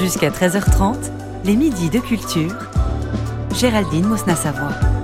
Jusqu'à 0.00 0.30
13h30, 0.30 0.96
les 1.44 1.56
midis 1.56 1.90
de 1.90 1.98
culture. 1.98 2.56
Géraldine 3.54 4.06
Mosna-Savoie. 4.06 4.99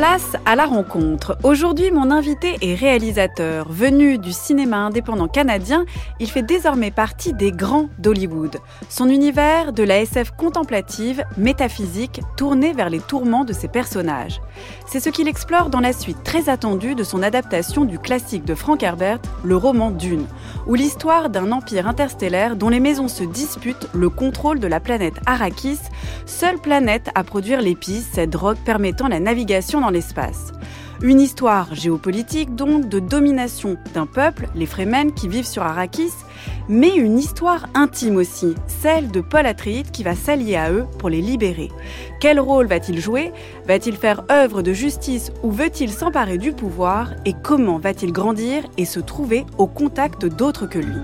Place 0.00 0.38
à 0.46 0.56
la 0.56 0.64
rencontre. 0.64 1.36
Aujourd'hui, 1.42 1.90
mon 1.90 2.10
invité 2.10 2.56
est 2.62 2.74
réalisateur. 2.74 3.70
Venu 3.70 4.16
du 4.16 4.32
cinéma 4.32 4.78
indépendant 4.78 5.28
canadien, 5.28 5.84
il 6.18 6.30
fait 6.30 6.40
désormais 6.40 6.90
partie 6.90 7.34
des 7.34 7.52
grands 7.52 7.90
d'Hollywood. 7.98 8.56
Son 8.88 9.10
univers, 9.10 9.74
de 9.74 9.82
la 9.82 10.00
SF 10.00 10.30
contemplative, 10.30 11.22
métaphysique, 11.36 12.22
tourné 12.38 12.72
vers 12.72 12.88
les 12.88 13.00
tourments 13.00 13.44
de 13.44 13.52
ses 13.52 13.68
personnages. 13.68 14.40
C'est 14.86 15.00
ce 15.00 15.10
qu'il 15.10 15.28
explore 15.28 15.68
dans 15.68 15.80
la 15.80 15.92
suite 15.92 16.24
très 16.24 16.48
attendue 16.48 16.94
de 16.94 17.04
son 17.04 17.22
adaptation 17.22 17.84
du 17.84 17.98
classique 17.98 18.46
de 18.46 18.54
Frank 18.54 18.82
Herbert, 18.82 19.18
le 19.44 19.56
roman 19.58 19.90
Dune, 19.90 20.24
où 20.66 20.76
l'histoire 20.76 21.28
d'un 21.28 21.52
empire 21.52 21.86
interstellaire 21.86 22.56
dont 22.56 22.70
les 22.70 22.80
maisons 22.80 23.08
se 23.08 23.22
disputent 23.22 23.88
le 23.92 24.08
contrôle 24.08 24.60
de 24.60 24.66
la 24.66 24.80
planète 24.80 25.20
Arrakis, 25.26 25.78
seule 26.24 26.58
planète 26.58 27.10
à 27.14 27.22
produire 27.22 27.60
l'épice, 27.60 28.08
cette 28.14 28.30
drogue 28.30 28.56
permettant 28.64 29.06
la 29.06 29.20
navigation 29.20 29.82
dans 29.82 29.89
l'espace. 29.90 30.52
Une 31.02 31.20
histoire 31.20 31.74
géopolitique 31.74 32.54
donc 32.54 32.88
de 32.90 32.98
domination 32.98 33.78
d'un 33.94 34.04
peuple, 34.04 34.48
les 34.54 34.66
Fremen 34.66 35.12
qui 35.14 35.28
vivent 35.28 35.46
sur 35.46 35.62
Arrakis, 35.62 36.12
mais 36.68 36.94
une 36.94 37.18
histoire 37.18 37.66
intime 37.74 38.16
aussi, 38.16 38.54
celle 38.66 39.10
de 39.10 39.22
Paul 39.22 39.46
Atreides 39.46 39.90
qui 39.90 40.02
va 40.02 40.14
s'allier 40.14 40.56
à 40.56 40.70
eux 40.70 40.84
pour 40.98 41.08
les 41.08 41.22
libérer. 41.22 41.70
Quel 42.20 42.38
rôle 42.38 42.66
va-t-il 42.66 43.00
jouer? 43.00 43.32
Va-t-il 43.66 43.96
faire 43.96 44.24
œuvre 44.30 44.60
de 44.60 44.74
justice 44.74 45.32
ou 45.42 45.50
veut-il 45.50 45.90
s'emparer 45.90 46.36
du 46.36 46.52
pouvoir? 46.52 47.12
Et 47.24 47.32
comment 47.42 47.78
va-t-il 47.78 48.12
grandir 48.12 48.64
et 48.76 48.84
se 48.84 49.00
trouver 49.00 49.46
au 49.56 49.66
contact 49.66 50.26
d'autres 50.26 50.66
que 50.66 50.78
lui? 50.78 51.00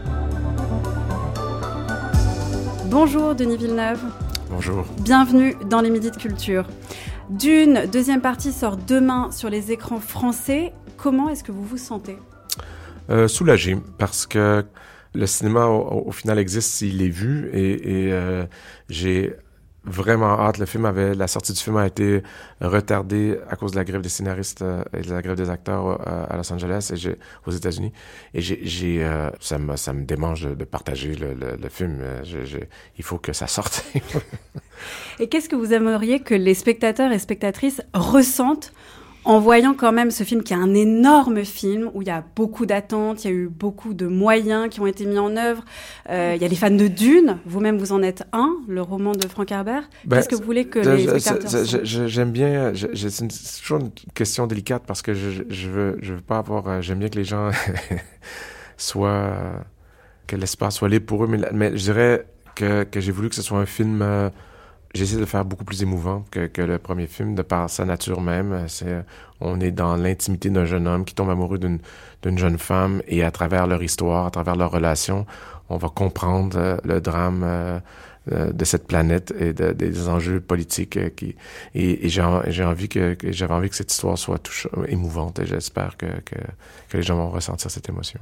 Bonjour 2.84 3.34
Denis 3.34 3.56
Villeneuve. 3.56 4.00
Bonjour. 4.50 4.84
Bienvenue 5.00 5.56
dans 5.68 5.80
les 5.80 5.90
Midis 5.90 6.10
de 6.10 6.16
Culture. 6.16 6.66
Dune, 7.30 7.86
deuxième 7.92 8.20
partie, 8.20 8.52
sort 8.52 8.76
demain 8.76 9.32
sur 9.32 9.50
les 9.50 9.72
écrans 9.72 9.98
français. 9.98 10.72
Comment 10.96 11.28
est-ce 11.28 11.42
que 11.42 11.50
vous 11.50 11.64
vous 11.64 11.76
sentez 11.76 12.18
euh, 13.10 13.26
Soulagé, 13.26 13.76
parce 13.98 14.26
que 14.26 14.64
le 15.12 15.26
cinéma, 15.26 15.66
au, 15.66 16.12
final, 16.12 16.38
existe 16.38 16.70
s'il 16.70 17.02
est 17.02 17.08
vu. 17.08 17.50
Et, 17.52 18.12
euh, 18.12 18.44
j'ai 18.88 19.34
vraiment 19.86 20.40
hâte. 20.40 20.58
Le 20.58 20.66
film 20.66 20.84
avait, 20.84 21.14
la 21.14 21.28
sortie 21.28 21.52
du 21.52 21.60
film 21.60 21.76
a 21.76 21.86
été 21.86 22.22
retardée 22.60 23.38
à 23.48 23.56
cause 23.56 23.72
de 23.72 23.76
la 23.76 23.84
grève 23.84 24.00
des 24.00 24.08
scénaristes 24.08 24.62
euh, 24.62 24.82
et 24.96 25.02
de 25.02 25.12
la 25.12 25.22
grève 25.22 25.36
des 25.36 25.48
acteurs 25.48 25.86
euh, 25.86 26.26
à 26.28 26.36
Los 26.36 26.52
Angeles 26.52 26.92
et 26.94 27.16
aux 27.46 27.52
États-Unis. 27.52 27.92
Et 28.34 28.42
euh, 29.02 29.30
ça 29.40 29.58
me, 29.58 29.76
ça 29.76 29.92
me 29.92 30.04
démange 30.04 30.42
de, 30.42 30.64
partager 30.64 31.14
le, 31.14 31.34
le, 31.34 31.68
film. 31.68 32.02
il 32.98 33.04
faut 33.04 33.18
que 33.18 33.32
ça 33.32 33.46
sorte. 33.46 33.84
et 35.20 35.28
qu'est-ce 35.28 35.48
que 35.48 35.56
vous 35.56 35.72
aimeriez 35.72 36.20
que 36.20 36.34
les 36.34 36.54
spectateurs 36.54 37.12
et 37.12 37.18
spectatrices 37.18 37.82
ressentent 37.94 38.72
en 39.26 39.40
voyant 39.40 39.74
quand 39.74 39.90
même 39.90 40.12
ce 40.12 40.22
film 40.22 40.44
qui 40.44 40.52
est 40.52 40.56
un 40.56 40.72
énorme 40.72 41.44
film 41.44 41.90
où 41.94 42.02
il 42.02 42.08
y 42.08 42.12
a 42.12 42.24
beaucoup 42.36 42.64
d'attentes, 42.64 43.24
il 43.24 43.30
y 43.30 43.30
a 43.30 43.36
eu 43.36 43.48
beaucoup 43.48 43.92
de 43.92 44.06
moyens 44.06 44.68
qui 44.70 44.80
ont 44.80 44.86
été 44.86 45.04
mis 45.04 45.18
en 45.18 45.36
œuvre. 45.36 45.64
Euh, 46.08 46.34
il 46.36 46.40
y 46.40 46.44
a 46.44 46.48
les 46.48 46.54
fans 46.54 46.70
de 46.70 46.86
Dune, 46.86 47.38
vous-même 47.44 47.76
vous 47.76 47.90
en 47.90 48.04
êtes 48.04 48.22
un, 48.32 48.56
le 48.68 48.80
roman 48.82 49.12
de 49.12 49.26
Frank 49.26 49.50
Herbert. 49.50 49.90
Ben, 50.04 50.16
Qu'est-ce 50.16 50.28
que 50.28 50.36
vous 50.36 50.44
voulez 50.44 50.66
que 50.66 50.78
les 50.78 51.08
spectateurs 51.18 51.64
J'aime 51.82 52.30
bien, 52.30 52.72
c'est 52.94 53.28
toujours 53.60 53.80
une 53.80 53.90
question 54.14 54.46
délicate 54.46 54.84
parce 54.86 55.02
que 55.02 55.12
je, 55.12 55.42
je 55.48 55.68
veux, 55.68 55.98
je 56.00 56.14
veux 56.14 56.20
pas 56.20 56.38
avoir, 56.38 56.68
euh, 56.68 56.80
j'aime 56.80 57.00
bien 57.00 57.08
que 57.08 57.18
les 57.18 57.24
gens 57.24 57.50
soient, 58.76 59.64
que 60.28 60.36
l'espace 60.36 60.76
soit 60.76 60.88
libre 60.88 61.06
pour 61.06 61.24
eux, 61.24 61.26
mais, 61.26 61.38
mais 61.52 61.76
je 61.76 61.82
dirais 61.82 62.26
que, 62.54 62.84
que 62.84 63.00
j'ai 63.00 63.10
voulu 63.10 63.28
que 63.28 63.34
ce 63.34 63.42
soit 63.42 63.58
un 63.58 63.66
film 63.66 64.02
euh, 64.02 64.30
J'essaie 64.96 65.18
de 65.18 65.26
faire 65.26 65.44
beaucoup 65.44 65.64
plus 65.64 65.82
émouvant 65.82 66.24
que, 66.30 66.62
le 66.62 66.78
premier 66.78 67.06
film, 67.06 67.34
de 67.34 67.42
par 67.42 67.68
sa 67.68 67.84
nature 67.84 68.22
même. 68.22 68.64
C'est, 68.66 69.04
on 69.40 69.60
est 69.60 69.70
dans 69.70 69.96
l'intimité 69.96 70.48
d'un 70.48 70.64
jeune 70.64 70.88
homme 70.88 71.04
qui 71.04 71.14
tombe 71.14 71.28
amoureux 71.28 71.58
d'une, 71.58 71.78
d'une 72.22 72.38
jeune 72.38 72.58
femme 72.58 73.02
et 73.06 73.22
à 73.22 73.30
travers 73.30 73.66
leur 73.66 73.82
histoire, 73.82 74.26
à 74.26 74.30
travers 74.30 74.56
leur 74.56 74.70
relation, 74.70 75.26
on 75.68 75.76
va 75.76 75.88
comprendre 75.88 76.56
euh, 76.58 76.76
le 76.84 77.00
drame 77.00 77.42
euh, 77.44 77.78
euh, 78.32 78.52
de 78.52 78.64
cette 78.64 78.86
planète 78.86 79.34
et 79.38 79.52
de, 79.52 79.72
des 79.72 80.08
enjeux 80.08 80.40
politiques 80.40 80.96
et, 80.96 82.08
j'ai, 82.08 82.24
j'ai 82.48 82.64
envie 82.64 82.88
que, 82.88 83.16
j'avais 83.22 83.54
envie 83.54 83.68
que 83.68 83.76
cette 83.76 83.92
histoire 83.92 84.16
soit 84.16 84.38
touche, 84.38 84.68
émouvante 84.88 85.38
et 85.40 85.46
j'espère 85.46 85.96
que, 85.96 86.06
que 86.24 86.96
les 86.96 87.02
gens 87.02 87.16
vont 87.16 87.30
ressentir 87.30 87.70
cette 87.70 87.88
émotion. 87.88 88.20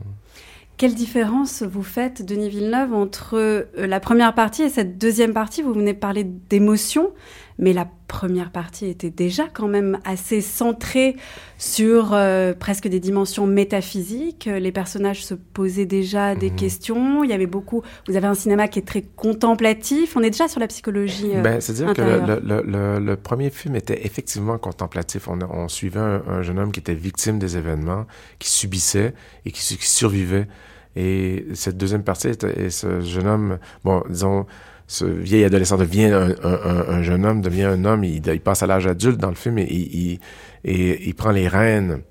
Quelle 0.76 0.94
différence 0.94 1.62
vous 1.62 1.84
faites, 1.84 2.24
Denis 2.26 2.48
Villeneuve, 2.48 2.94
entre 2.94 3.34
euh, 3.36 3.64
la 3.76 4.00
première 4.00 4.34
partie 4.34 4.62
et 4.62 4.68
cette 4.68 4.98
deuxième 4.98 5.32
partie? 5.32 5.62
Vous 5.62 5.72
venez 5.72 5.92
de 5.92 5.98
parler 5.98 6.24
d'émotion, 6.24 7.12
mais 7.58 7.72
la 7.72 7.86
première 8.08 8.50
partie 8.50 8.86
était 8.86 9.10
déjà 9.10 9.44
quand 9.52 9.68
même 9.68 9.98
assez 10.04 10.40
centrée 10.40 11.16
sur 11.58 12.12
euh, 12.12 12.52
presque 12.52 12.88
des 12.88 13.00
dimensions 13.00 13.46
métaphysiques. 13.46 14.46
Les 14.46 14.72
personnages 14.72 15.24
se 15.24 15.34
posaient 15.34 15.86
déjà 15.86 16.34
des 16.34 16.50
mhm. 16.50 16.56
questions. 16.56 17.24
Il 17.24 17.30
y 17.30 17.32
avait 17.32 17.46
beaucoup. 17.46 17.82
Vous 18.08 18.16
avez 18.16 18.26
un 18.26 18.34
cinéma 18.34 18.68
qui 18.68 18.80
est 18.80 18.86
très 18.86 19.02
contemplatif. 19.02 20.16
On 20.16 20.22
est 20.22 20.30
déjà 20.30 20.48
sur 20.48 20.60
la 20.60 20.66
psychologie. 20.66 21.30
Euh, 21.34 21.42
ben, 21.42 21.60
C'est-à-dire 21.60 21.94
que 21.94 22.02
le, 22.02 22.98
le, 22.98 23.16
premier 23.16 23.50
film 23.50 23.76
était 23.76 24.04
effectivement 24.04 24.58
contemplatif. 24.58 25.28
On, 25.28 25.38
on 25.42 25.68
suivait 25.68 26.00
un, 26.00 26.42
jeune 26.42 26.58
homme 26.58 26.72
qui 26.72 26.80
était 26.80 26.94
victime 26.94 27.38
des 27.38 27.56
événements, 27.56 28.06
qui 28.38 28.48
subissait 28.48 29.14
et 29.46 29.52
qui 29.52 29.62
survivait. 29.62 30.48
Et 30.96 31.46
cette 31.54 31.76
deuxième 31.76 32.04
partie, 32.04 32.28
et 32.28 32.70
ce 32.70 33.00
jeune 33.00 33.26
homme, 33.26 33.58
bon, 33.84 34.02
disons, 34.08 34.46
ce 34.86 35.04
vieil 35.04 35.44
adolescent 35.44 35.76
devient 35.76 36.06
un, 36.06 36.34
un, 36.42 36.84
un, 36.88 37.02
jeune 37.02 37.24
homme, 37.24 37.40
devient 37.40 37.64
un 37.64 37.84
homme, 37.84 38.04
il, 38.04 38.26
il 38.26 38.40
passe 38.40 38.62
à 38.62 38.66
l'âge 38.66 38.86
adulte 38.86 39.18
dans 39.18 39.30
le 39.30 39.34
film 39.34 39.58
et, 39.58 39.66
il, 39.70 40.18
et, 40.64 41.08
il 41.08 41.14
prend 41.14 41.30
les 41.30 41.48
rênes 41.48 42.02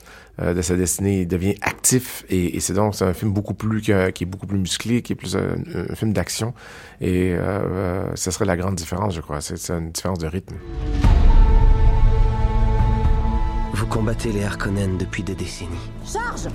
euh, 0.41 0.53
de 0.55 0.61
sa 0.63 0.75
destinée, 0.75 1.21
il 1.21 1.27
devient 1.27 1.55
actif 1.61 2.25
et, 2.29 2.55
et 2.55 2.59
c'est 2.59 2.73
donc 2.73 2.95
c'est 2.95 3.05
un 3.05 3.13
film 3.13 3.31
beaucoup 3.31 3.53
plus 3.53 3.81
qui 3.81 3.91
est 3.91 4.25
beaucoup 4.25 4.47
plus 4.47 4.57
musclé, 4.57 5.03
qui 5.03 5.13
est 5.13 5.15
plus 5.15 5.35
un, 5.35 5.55
film 5.95 6.13
d'action 6.13 6.53
et 6.99 7.33
euh, 7.33 7.39
euh, 7.39 8.11
ce 8.15 8.31
serait 8.31 8.45
la 8.45 8.57
grande 8.57 8.75
différence, 8.75 9.13
je 9.13 9.21
crois. 9.21 9.41
C'est 9.41 9.69
une 9.69 9.91
différence 9.91 10.19
de 10.19 10.27
rythme. 10.27 10.55
Vous 13.73 13.85
combattez 13.87 14.31
les 14.31 14.43
Harkonnen 14.43 14.97
depuis 14.97 15.23
des 15.23 15.35
décennies. 15.35 15.69
Charge 16.05 16.47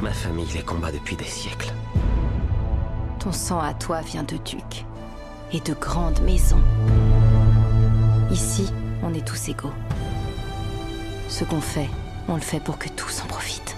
Ma 0.00 0.10
famille 0.10 0.46
les 0.54 0.62
combat 0.62 0.92
depuis 0.92 1.16
des 1.16 1.24
siècles. 1.24 1.72
Ton 3.18 3.32
sang 3.32 3.58
à 3.58 3.74
toi 3.74 4.00
vient 4.00 4.22
de 4.22 4.36
ducs 4.36 4.86
et 5.52 5.58
de 5.58 5.74
grandes 5.74 6.20
maisons. 6.20 6.62
Ici, 8.30 8.72
on 9.02 9.12
est 9.12 9.26
tous 9.26 9.48
égaux. 9.48 9.72
Ce 11.28 11.42
qu'on 11.42 11.60
fait, 11.60 11.88
on 12.28 12.36
le 12.36 12.40
fait 12.40 12.60
pour 12.60 12.78
que 12.78 12.88
tous 12.88 13.20
en 13.22 13.26
profitent. 13.26 13.76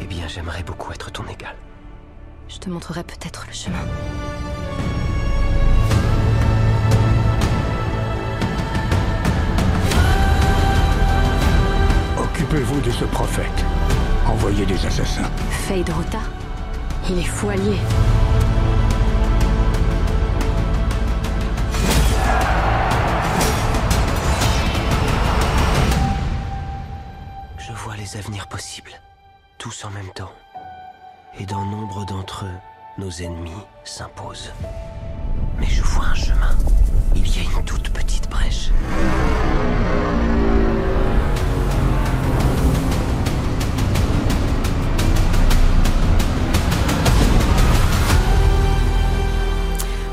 Eh 0.00 0.04
bien, 0.04 0.28
j'aimerais 0.28 0.62
beaucoup 0.62 0.92
être 0.92 1.10
ton 1.10 1.24
égal. 1.26 1.56
Je 2.48 2.58
te 2.58 2.70
montrerai 2.70 3.02
peut-être 3.02 3.44
le 3.48 3.52
chemin. 3.52 3.76
Occupez-vous 12.18 12.80
de 12.82 12.90
ce 12.92 13.04
prophète. 13.04 13.64
Envoyez 14.28 14.64
des 14.64 14.86
assassins. 14.86 15.30
Fade 15.66 15.90
Rota 15.90 16.20
Il 17.10 17.18
est 17.18 17.50
allié. 17.50 17.76
Je 27.58 27.72
vois 27.72 27.96
les 27.96 28.16
avenirs 28.16 28.46
possibles, 28.46 28.92
tous 29.58 29.84
en 29.84 29.90
même 29.90 30.10
temps. 30.14 30.32
Et 31.38 31.44
dans 31.44 31.64
nombre 31.66 32.06
d'entre 32.06 32.46
eux, 32.46 32.58
nos 32.96 33.10
ennemis 33.10 33.50
s'imposent. 33.84 34.52
Mais 35.58 35.66
je 35.66 35.82
vois 35.82 36.06
un 36.06 36.14
chemin. 36.14 36.56
Il 37.14 37.28
y 37.28 37.40
a 37.40 37.42
une 37.42 37.64
toute 37.66 37.90
petite 37.90 38.30
brèche. 38.30 38.70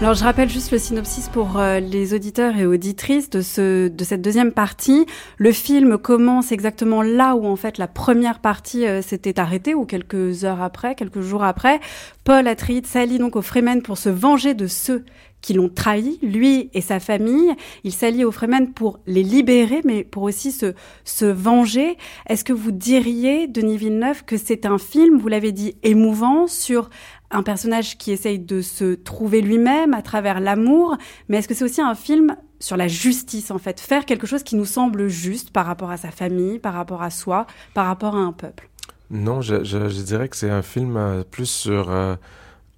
Alors 0.01 0.15
je 0.15 0.23
rappelle 0.23 0.49
juste 0.49 0.71
le 0.71 0.79
synopsis 0.79 1.29
pour 1.29 1.59
euh, 1.59 1.79
les 1.79 2.15
auditeurs 2.15 2.57
et 2.57 2.65
auditrices 2.65 3.29
de, 3.29 3.41
ce, 3.41 3.87
de 3.87 4.03
cette 4.03 4.23
deuxième 4.23 4.51
partie. 4.51 5.05
Le 5.37 5.51
film 5.51 5.99
commence 5.99 6.51
exactement 6.51 7.03
là 7.03 7.35
où 7.35 7.45
en 7.45 7.55
fait 7.55 7.77
la 7.77 7.87
première 7.87 8.39
partie 8.39 8.87
euh, 8.87 9.03
s'était 9.03 9.39
arrêtée, 9.39 9.75
ou 9.75 9.85
quelques 9.85 10.43
heures 10.43 10.63
après, 10.63 10.95
quelques 10.95 11.21
jours 11.21 11.43
après. 11.43 11.79
Paul 12.23 12.47
Atreides 12.47 12.87
s'allie 12.87 13.19
donc 13.19 13.35
aux 13.35 13.43
Fremen 13.43 13.83
pour 13.83 13.99
se 13.99 14.09
venger 14.09 14.55
de 14.55 14.65
ceux 14.65 15.05
qui 15.41 15.53
l'ont 15.53 15.69
trahi, 15.69 16.17
lui 16.23 16.71
et 16.73 16.81
sa 16.81 16.99
famille. 16.99 17.53
Il 17.83 17.91
s'allie 17.91 18.25
aux 18.25 18.31
Fremen 18.31 18.73
pour 18.73 18.99
les 19.05 19.23
libérer, 19.23 19.81
mais 19.85 20.03
pour 20.03 20.23
aussi 20.23 20.51
se, 20.51 20.73
se 21.03 21.25
venger. 21.25 21.97
Est-ce 22.27 22.43
que 22.43 22.53
vous 22.53 22.71
diriez, 22.71 23.47
Denis 23.47 23.77
Villeneuve, 23.77 24.23
que 24.23 24.37
c'est 24.37 24.65
un 24.65 24.77
film, 24.77 25.19
vous 25.19 25.27
l'avez 25.27 25.51
dit, 25.51 25.75
émouvant 25.83 26.47
sur 26.47 26.89
un 27.31 27.43
personnage 27.43 27.97
qui 27.97 28.11
essaye 28.11 28.39
de 28.39 28.61
se 28.61 28.95
trouver 28.95 29.41
lui-même 29.41 29.93
à 29.93 30.01
travers 30.01 30.39
l'amour, 30.39 30.97
mais 31.29 31.37
est-ce 31.37 31.47
que 31.47 31.53
c'est 31.53 31.65
aussi 31.65 31.81
un 31.81 31.95
film 31.95 32.35
sur 32.59 32.77
la 32.77 32.87
justice, 32.87 33.51
en 33.51 33.57
fait, 33.57 33.79
faire 33.79 34.05
quelque 34.05 34.27
chose 34.27 34.43
qui 34.43 34.55
nous 34.55 34.65
semble 34.65 35.07
juste 35.07 35.51
par 35.51 35.65
rapport 35.65 35.89
à 35.89 35.97
sa 35.97 36.11
famille, 36.11 36.59
par 36.59 36.73
rapport 36.73 37.01
à 37.01 37.09
soi, 37.09 37.47
par 37.73 37.87
rapport 37.87 38.15
à 38.15 38.19
un 38.19 38.33
peuple? 38.33 38.69
Non, 39.09 39.41
je, 39.41 40.03
dirais 40.03 40.29
que 40.29 40.37
c'est 40.37 40.49
un 40.49 40.61
film 40.61 40.95
euh, 40.95 41.23
plus 41.29 41.49
sur 41.49 41.91
euh, 41.91 42.15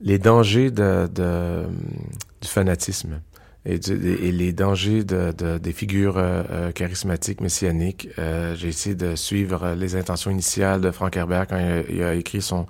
les 0.02 0.18
dangers 0.18 0.72
du 0.72 0.88
fanatisme 2.44 3.22
et, 3.66 3.78
les 3.78 4.52
dangers 4.52 5.04
de, 5.04 5.32
de 5.32 5.58
des 5.60 5.72
figures 5.72 6.16
euh, 6.18 6.72
charismatiques, 6.72 7.40
messianiques. 7.40 8.10
J'ai 8.56 8.68
essayé 8.68 8.96
de 8.96 9.16
suivre 9.16 9.76
les 9.78 9.96
intentions 9.96 10.32
initiales 10.32 10.82
de 10.82 10.92
Frank 10.92 11.16
Herbert 11.16 11.48
quand 11.48 11.84
il 11.90 12.02
a 12.02 12.16
écrit 12.16 12.42
son, 12.42 12.66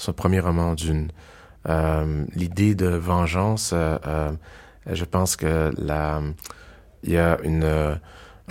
son 0.00 0.12
premier 0.12 0.40
roman 0.40 0.74
d'une. 0.74 1.08
Euh, 1.68 2.24
L'idée 2.34 2.74
de 2.74 2.86
vengeance, 2.86 3.74
je 4.86 5.04
pense 5.04 5.36
que 5.36 5.70
la, 5.76 6.22
il 7.02 7.12
y 7.12 7.18
a 7.18 7.38
une 7.42 7.98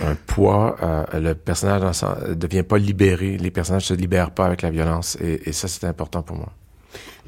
un 0.00 0.14
poids. 0.14 0.76
Euh, 0.82 1.20
le 1.20 1.34
personnage 1.34 2.02
ne 2.28 2.34
devient 2.34 2.62
pas 2.62 2.78
libéré. 2.78 3.36
Les 3.36 3.50
personnages 3.50 3.86
se 3.86 3.94
libèrent 3.94 4.30
pas 4.30 4.46
avec 4.46 4.62
la 4.62 4.70
violence. 4.70 5.16
Et 5.20 5.52
ça, 5.52 5.68
c'est 5.68 5.86
important 5.86 6.22
pour 6.22 6.36
moi. 6.36 6.52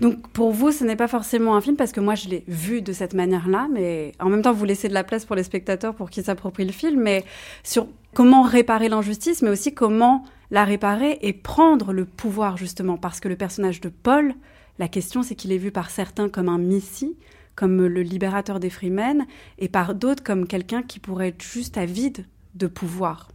Donc 0.00 0.28
pour 0.28 0.52
vous, 0.52 0.72
ce 0.72 0.84
n'est 0.84 0.96
pas 0.96 1.06
forcément 1.06 1.54
un 1.54 1.60
film 1.60 1.76
parce 1.76 1.92
que 1.92 2.00
moi 2.00 2.14
je 2.14 2.28
l'ai 2.28 2.44
vu 2.48 2.80
de 2.80 2.92
cette 2.92 3.12
manière-là, 3.12 3.68
mais 3.70 4.12
en 4.20 4.30
même 4.30 4.42
temps 4.42 4.52
vous 4.52 4.64
laissez 4.64 4.88
de 4.88 4.94
la 4.94 5.04
place 5.04 5.26
pour 5.26 5.36
les 5.36 5.42
spectateurs 5.42 5.94
pour 5.94 6.08
qu'ils 6.08 6.24
s'approprient 6.24 6.64
le 6.64 6.72
film, 6.72 7.00
mais 7.00 7.24
sur 7.62 7.86
comment 8.14 8.42
réparer 8.42 8.88
l'injustice, 8.88 9.42
mais 9.42 9.50
aussi 9.50 9.74
comment 9.74 10.24
la 10.52 10.64
réparer 10.64 11.18
et 11.22 11.32
prendre 11.32 11.92
le 11.92 12.04
pouvoir 12.04 12.56
justement, 12.56 12.96
parce 12.96 13.18
que 13.18 13.28
le 13.28 13.36
personnage 13.36 13.80
de 13.80 13.88
Paul, 13.88 14.34
la 14.78 14.86
question 14.86 15.24
c'est 15.24 15.34
qu'il 15.34 15.50
est 15.50 15.58
vu 15.58 15.72
par 15.72 15.90
certains 15.90 16.28
comme 16.28 16.48
un 16.48 16.58
messie, 16.58 17.16
comme 17.56 17.84
le 17.84 18.02
libérateur 18.02 18.60
des 18.60 18.70
Freemen, 18.70 19.26
et 19.58 19.68
par 19.68 19.94
d'autres 19.94 20.22
comme 20.22 20.46
quelqu'un 20.46 20.82
qui 20.82 21.00
pourrait 21.00 21.28
être 21.28 21.42
juste 21.42 21.76
à 21.78 21.86
vide 21.86 22.26
de 22.54 22.66
pouvoir. 22.66 23.28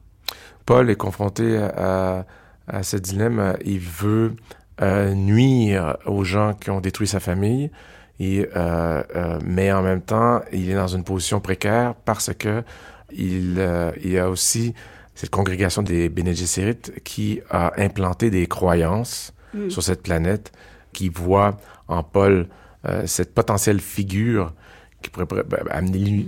Paul 0.65 0.89
est 0.89 0.95
confronté 0.95 1.57
à, 1.57 2.25
à 2.67 2.83
ce 2.83 2.97
dilemme, 2.97 3.57
il 3.65 3.79
veut 3.79 4.35
euh, 4.81 5.15
nuire 5.15 5.97
aux 6.05 6.23
gens 6.23 6.53
qui 6.53 6.69
ont 6.69 6.81
détruit 6.81 7.07
sa 7.07 7.19
famille, 7.19 7.71
euh, 8.21 8.45
euh, 9.15 9.39
mais 9.43 9.71
en 9.71 9.81
même 9.81 10.01
temps, 10.01 10.41
il 10.51 10.69
est 10.69 10.75
dans 10.75 10.87
une 10.87 11.03
position 11.03 11.39
précaire 11.39 11.95
parce 12.05 12.31
que 12.33 12.63
il, 13.11 13.59
il 14.03 14.19
a 14.19 14.29
aussi 14.29 14.75
cette 15.17 15.31
congrégation 15.31 15.81
des 15.81 16.09
Bene 16.09 16.31
Gesserit 16.31 16.77
qui 17.03 17.41
a 17.49 17.73
implanté 17.81 18.29
des 18.29 18.45
croyances 18.45 19.33
mm. 19.55 19.71
sur 19.71 19.81
cette 19.81 20.03
planète, 20.03 20.51
qui 20.93 21.09
voit 21.09 21.57
en 21.87 22.03
Paul 22.03 22.45
euh, 22.85 23.01
cette 23.07 23.33
potentielle 23.33 23.79
figure 23.79 24.53
qui 25.01 25.09
pourrait 25.09 25.25
amener 25.71 26.25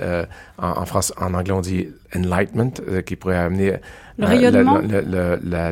euh, 0.00 0.24
en, 0.56 0.68
en, 0.68 0.86
France, 0.86 1.12
en 1.16 1.34
anglais 1.34 1.52
on 1.52 1.60
dit 1.60 1.88
enlightenment, 2.14 2.74
euh, 2.86 3.02
qui 3.02 3.16
pourrait 3.16 3.38
amener 3.38 3.78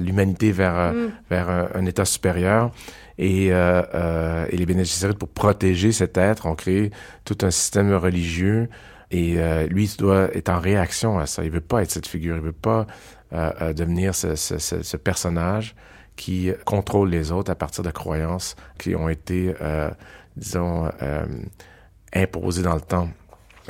l'humanité 0.01 0.51
vers 0.51 0.93
mm. 0.93 1.11
vers 1.31 1.49
un, 1.49 1.69
un, 1.73 1.87
état 1.87 2.05
supérieur. 2.05 2.73
Et, 3.19 3.47
et 3.47 4.57
les 4.57 4.67
bénéficiaires 4.67 5.15
pour 5.15 5.29
protéger 5.29 5.93
cet 5.93 6.19
être 6.19 6.47
ont 6.47 6.57
créé 6.57 6.91
tout 7.25 7.39
un 7.43 7.51
système 7.51 7.95
religieux. 7.95 8.69
Et 9.11 9.39
euh, 9.39 9.67
lui, 9.67 9.85
il 9.85 9.97
doit 9.97 10.35
être 10.35 10.49
en 10.49 10.61
réaction 10.61 11.19
à 11.19 11.27
ça. 11.27 11.45
Il 11.45 11.51
veut 11.51 11.61
pas 11.61 11.83
être 11.83 11.91
cette 11.91 12.07
figure. 12.07 12.37
Il 12.37 12.43
veut 12.43 12.53
pas 12.53 12.87
devenir 13.33 14.15
ce, 14.15 14.37
ce, 14.37 14.59
ce, 14.59 14.97
personnage 14.97 15.75
qui 16.15 16.53
contrôle 16.65 17.11
les 17.11 17.33
autres 17.33 17.51
à 17.51 17.57
partir 17.57 17.83
de 17.83 17.91
croyances 17.91 18.55
qui 18.79 18.95
ont 18.95 19.09
été, 19.09 19.53
disons, 20.37 20.89
imposé 22.15 22.63
dans 22.63 22.75
le 22.75 22.81
temps. 22.81 23.09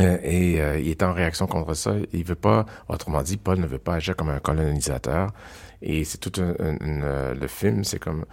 Euh, 0.01 0.19
et 0.23 0.61
euh, 0.61 0.79
il 0.79 0.89
est 0.89 1.03
en 1.03 1.13
réaction 1.13 1.47
contre 1.47 1.75
ça. 1.75 1.95
Il 2.13 2.25
veut 2.25 2.35
pas, 2.35 2.67
autrement 2.89 3.23
dit, 3.23 3.37
Paul 3.37 3.59
ne 3.59 3.67
veut 3.67 3.79
pas 3.79 3.95
agir 3.95 4.17
comme 4.17 4.29
un 4.29 4.41
colonisateur. 4.41 5.31
Et 5.83 6.05
c'est 6.05 6.19
tout 6.19 6.33
un, 6.41 6.55
un, 6.59 7.03
euh, 7.03 7.35
le 7.35 7.47
film, 7.47 7.85
c'est 7.85 7.99
comme 7.99 8.23
euh, 8.23 8.25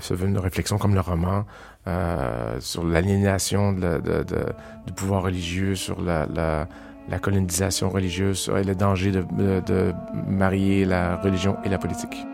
se 0.00 0.14
veut 0.14 0.28
une 0.28 0.38
réflexion 0.38 0.78
comme 0.78 0.94
le 0.94 1.00
roman 1.00 1.44
euh, 1.86 2.60
sur 2.60 2.84
l'aliénation 2.84 3.72
de, 3.72 3.98
de, 3.98 4.22
de, 4.22 4.46
du 4.86 4.92
pouvoir 4.92 5.22
religieux, 5.22 5.74
sur 5.74 6.00
la, 6.00 6.26
la, 6.26 6.68
la 7.08 7.18
colonisation 7.18 7.90
religieuse 7.90 8.50
et 8.56 8.64
le 8.64 8.74
danger 8.74 9.10
de, 9.12 9.24
de 9.66 9.92
marier 10.26 10.84
la 10.84 11.16
religion 11.16 11.56
et 11.64 11.68
la 11.68 11.78
politique. 11.78 12.26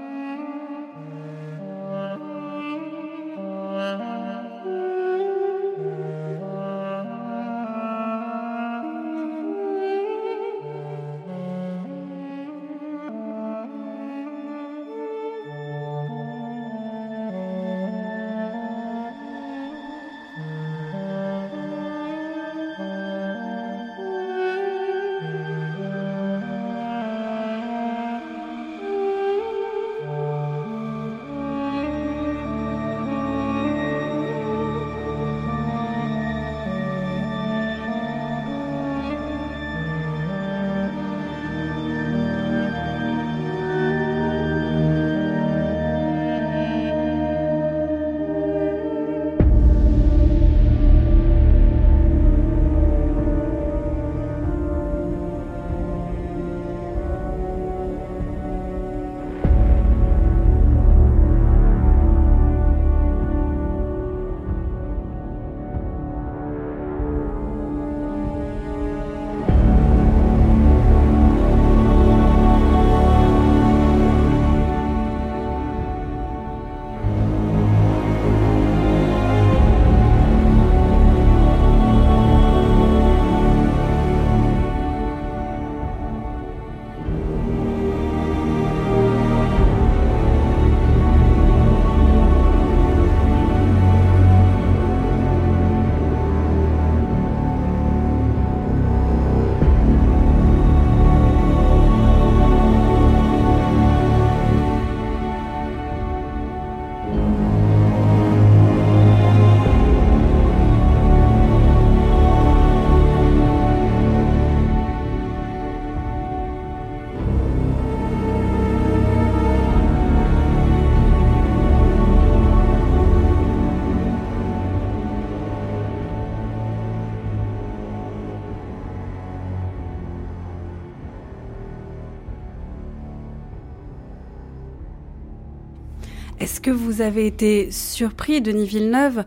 Que 136.68 136.72
vous 136.74 137.00
avez 137.00 137.26
été 137.26 137.70
surpris, 137.70 138.42
Denis 138.42 138.66
Villeneuve, 138.66 139.24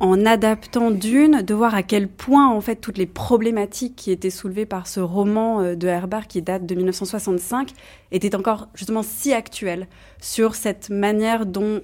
en 0.00 0.26
adaptant 0.26 0.90
Dune, 0.90 1.40
de 1.40 1.54
voir 1.54 1.74
à 1.74 1.82
quel 1.82 2.08
point 2.08 2.50
en 2.50 2.60
fait 2.60 2.76
toutes 2.76 2.98
les 2.98 3.06
problématiques 3.06 3.96
qui 3.96 4.10
étaient 4.10 4.28
soulevées 4.28 4.66
par 4.66 4.86
ce 4.86 5.00
roman 5.00 5.62
euh, 5.62 5.76
de 5.76 5.88
Herbert 5.88 6.26
qui 6.26 6.42
date 6.42 6.66
de 6.66 6.74
1965 6.74 7.70
étaient 8.12 8.34
encore 8.34 8.68
justement 8.74 9.02
si 9.02 9.32
actuelles 9.32 9.86
sur 10.20 10.54
cette 10.56 10.90
manière 10.90 11.46
dont 11.46 11.80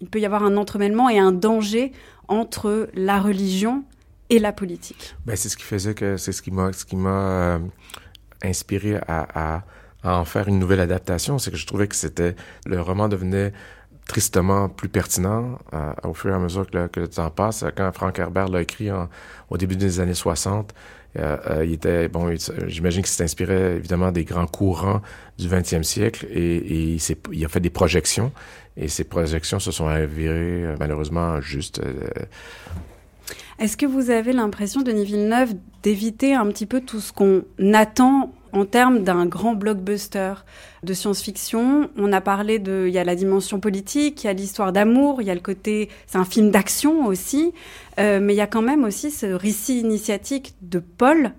il 0.00 0.08
peut 0.08 0.18
y 0.18 0.26
avoir 0.26 0.42
un 0.42 0.56
entremêlement 0.56 1.08
et 1.08 1.20
un 1.20 1.30
danger 1.30 1.92
entre 2.26 2.88
la 2.94 3.20
religion 3.20 3.84
et 4.30 4.40
la 4.40 4.52
politique. 4.52 5.14
Ben, 5.26 5.36
c'est 5.36 5.48
ce 5.48 5.56
qui 5.56 5.62
faisait 5.62 5.94
que 5.94 6.16
c'est 6.16 6.44
m'a 6.48 6.98
euh, 6.98 7.58
inspiré 8.42 8.96
à, 9.06 9.28
à, 9.32 9.62
à, 10.02 10.18
en 10.18 10.24
faire 10.24 10.48
une 10.48 10.58
nouvelle 10.58 10.80
adaptation, 10.80 11.38
c'est 11.38 11.52
que 11.52 11.56
je 11.56 11.68
trouvais 11.68 11.86
que 11.86 11.94
c'était 11.94 12.34
le 12.66 12.80
roman 12.80 13.06
devenait 13.06 13.52
tristement 14.10 14.68
plus 14.68 14.88
pertinent 14.88 15.56
euh, 15.72 15.92
au 16.02 16.14
fur 16.14 16.32
et 16.32 16.34
à 16.34 16.40
mesure 16.40 16.68
que 16.68 17.00
le, 17.00 17.08
temps 17.08 17.30
passe. 17.30 17.64
Quand 17.76 17.92
Frank 17.92 18.18
Herbert 18.18 18.48
l'a 18.48 18.62
écrit 18.62 18.90
au 19.50 19.56
début 19.56 19.76
des 19.76 20.00
années 20.00 20.14
60, 20.14 20.74
euh, 21.16 21.36
euh, 21.48 21.64
il 21.64 21.74
était 21.74 22.08
bon. 22.08 22.34
J'imagine 22.66 23.02
qu'il 23.02 23.12
s'inspirait 23.12 23.76
évidemment 23.76 24.10
des 24.10 24.24
grands 24.24 24.46
courants 24.46 25.00
du 25.38 25.48
20e 25.48 25.84
siècle 25.84 26.26
et, 26.28 26.56
il, 26.56 27.00
il, 27.32 27.44
a 27.44 27.48
fait 27.48 27.60
des 27.60 27.70
projections 27.70 28.32
et 28.76 28.88
ces 28.88 29.04
projections 29.04 29.60
se 29.60 29.70
sont 29.70 29.86
avérées 29.86 30.64
euh, 30.64 30.76
malheureusement 30.80 31.40
justes. 31.40 31.80
Euh. 31.80 32.08
Est-ce 33.60 33.76
que 33.76 33.86
vous 33.86 34.10
avez 34.10 34.32
l'impression, 34.32 34.82
Denis 34.82 35.04
Villeneuve, 35.04 35.54
d'éviter 35.84 36.34
un 36.34 36.46
petit 36.46 36.66
peu 36.66 36.80
tout 36.80 36.98
ce 36.98 37.12
qu'on 37.12 37.44
attend 37.74 38.32
en 38.52 38.64
termes 38.64 39.02
d'un 39.02 39.26
grand 39.26 39.54
blockbuster 39.54 40.34
de 40.82 40.94
science-fiction, 40.94 41.90
on 41.96 42.12
a 42.12 42.20
parlé 42.20 42.58
de, 42.58 42.86
il 42.88 42.92
y 42.92 42.98
a 42.98 43.04
la 43.04 43.14
dimension 43.14 43.60
politique, 43.60 44.24
il 44.24 44.26
y 44.26 44.30
a 44.30 44.32
l'histoire 44.32 44.72
d'amour, 44.72 45.20
il 45.20 45.26
y 45.26 45.30
a 45.30 45.34
le 45.34 45.40
côté, 45.40 45.88
c'est 46.06 46.18
un 46.18 46.24
film 46.24 46.50
d'action 46.50 47.06
aussi, 47.06 47.52
euh, 47.98 48.20
mais 48.20 48.34
il 48.34 48.36
y 48.36 48.42
a 48.42 48.46
quand 48.46 48.62
même 48.62 48.84
aussi 48.84 49.10
ce 49.10 49.26
récit 49.26 49.80
initiatique 49.80 50.54
de 50.62 50.78
Paul 50.78 51.32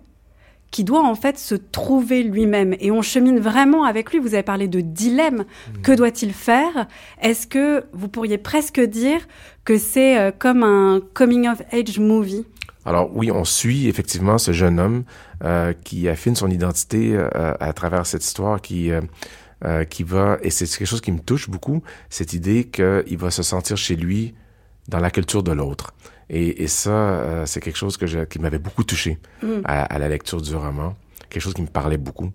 qui 0.72 0.86
doit 0.86 1.03
en 1.03 1.15
fait 1.15 1.38
se 1.38 1.53
trouver 1.53 2.24
lui-même. 2.24 2.75
Et 2.80 2.91
on 2.91 3.01
chemine 3.01 3.39
vraiment 3.39 3.84
avec 3.84 4.12
lui. 4.12 4.20
Vous 4.20 4.34
avez 4.34 4.44
parlé 4.44 4.70
de 4.70 4.80
dilemme. 4.80 5.44
Mmh. 5.44 5.82
Que 5.82 5.91
doit-il 5.91 6.34
faire? 6.34 6.88
Est-ce 7.22 7.46
que 7.46 7.84
vous 7.91 8.08
pourriez 8.08 8.38
presque 8.38 8.80
dire 8.80 9.27
que 9.65 9.77
c'est 9.77 10.18
euh, 10.18 10.32
comme 10.32 10.63
un 10.63 11.01
coming 11.13 11.50
of 11.50 11.62
age 11.74 12.00
movie? 12.00 12.46
Alors 12.86 13.16
oui, 13.16 13.32
on 13.32 13.46
suit 13.46 13.88
effectivement 13.88 14.38
ce 14.38 14.52
jeune 14.52 14.80
homme 14.80 15.04
euh, 15.44 15.74
qui 15.84 16.10
affine 16.10 16.36
son 16.36 16.50
identité 16.50 17.16
euh, 17.16 17.54
à 17.60 17.74
travers 17.74 18.06
cette 18.06 18.24
histoire, 18.24 18.62
qui 18.62 18.92
euh, 19.64 19.84
qui 19.84 20.04
va 20.04 20.40
et 20.42 20.50
c'est 20.50 20.66
quelque 20.66 20.88
chose 20.88 21.02
qui 21.02 21.12
me 21.12 21.20
touche 21.20 21.48
beaucoup, 21.48 21.84
cette 22.10 22.34
idée 22.34 22.64
qu'il 22.64 23.18
va 23.18 23.30
se 23.30 23.44
sentir 23.44 23.78
chez 23.78 23.96
lui 23.96 24.34
dans 24.88 25.00
la 25.00 25.12
culture 25.12 25.44
de 25.44 25.52
l'autre. 25.52 25.94
Et, 26.30 26.64
et, 26.64 26.68
ça, 26.68 26.90
euh, 26.90 27.46
c'est 27.46 27.60
quelque 27.60 27.78
chose 27.78 27.98
que 27.98 28.08
je, 28.08 28.20
qui 28.22 28.40
m'avait 28.40 28.58
beaucoup 28.58 28.84
touché 28.84 29.20
mm. 29.44 29.62
à, 29.66 29.84
à, 29.84 30.00
la 30.00 30.10
lecture 30.10 30.42
du 30.42 30.56
roman, 30.56 30.96
quelque 31.30 31.44
chose 31.44 31.54
qui 31.54 31.62
me 31.62 31.68
parlait 31.68 31.98
beaucoup. 31.98 32.32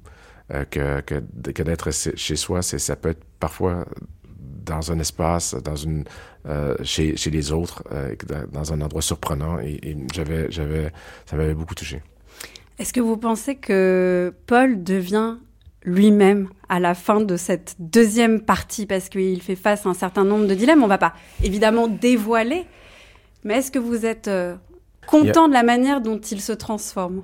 que, 0.71 1.01
que, 1.01 1.21
que 1.51 1.63
d'être 1.65 1.91
chez 1.91 2.37
soi, 2.37 2.63
c'est 2.63 2.79
ça 2.79 2.95
peut 2.95 3.09
être 3.09 3.25
parfois 3.41 3.85
dans 4.67 4.93
un 4.93 4.99
espace, 4.99 5.55
dans 5.55 5.77
une, 5.77 6.05
euh, 6.47 6.77
chez, 6.83 7.17
chez 7.17 7.31
les 7.31 7.53
autres, 7.53 7.83
euh, 7.93 8.15
dans 8.53 8.73
un 8.73 8.81
endroit 8.81 9.03
surprenant. 9.03 9.59
Et, 9.61 9.79
et 9.83 9.97
j'avais, 10.13 10.51
j'avais, 10.51 10.93
ça 11.25 11.37
m'avait 11.37 11.55
beaucoup 11.55 11.75
touché. 11.75 12.03
Est-ce 12.79 12.93
que 12.93 13.01
vous 13.01 13.17
pensez 13.17 13.55
que 13.57 14.35
Paul 14.47 14.83
devient 14.83 15.37
lui-même 15.83 16.49
à 16.69 16.79
la 16.81 16.95
fin 16.95 17.21
de 17.21 17.37
cette 17.37 17.77
deuxième 17.79 18.43
partie? 18.43 18.85
Parce 18.87 19.09
qu'il 19.09 19.41
fait 19.41 19.57
face 19.57 19.87
à 19.87 19.89
un 19.89 19.95
certain 19.95 20.25
nombre 20.25 20.47
de 20.47 20.55
dilemmes 20.55 20.83
On 20.83 20.89
va 20.89 20.99
pas 20.99 21.15
évidemment 21.43 21.89
dévoiler, 21.89 22.67
mais 23.45 23.55
est-ce 23.55 23.71
que 23.71 23.79
vous 23.79 24.05
êtes 24.05 24.29
euh, 24.29 24.57
content 25.07 25.49
de 25.49 25.55
la 25.55 25.63
manière 25.63 26.03
dont 26.03 26.19
il 26.19 26.41
se 26.41 26.53
transforme? 26.53 27.23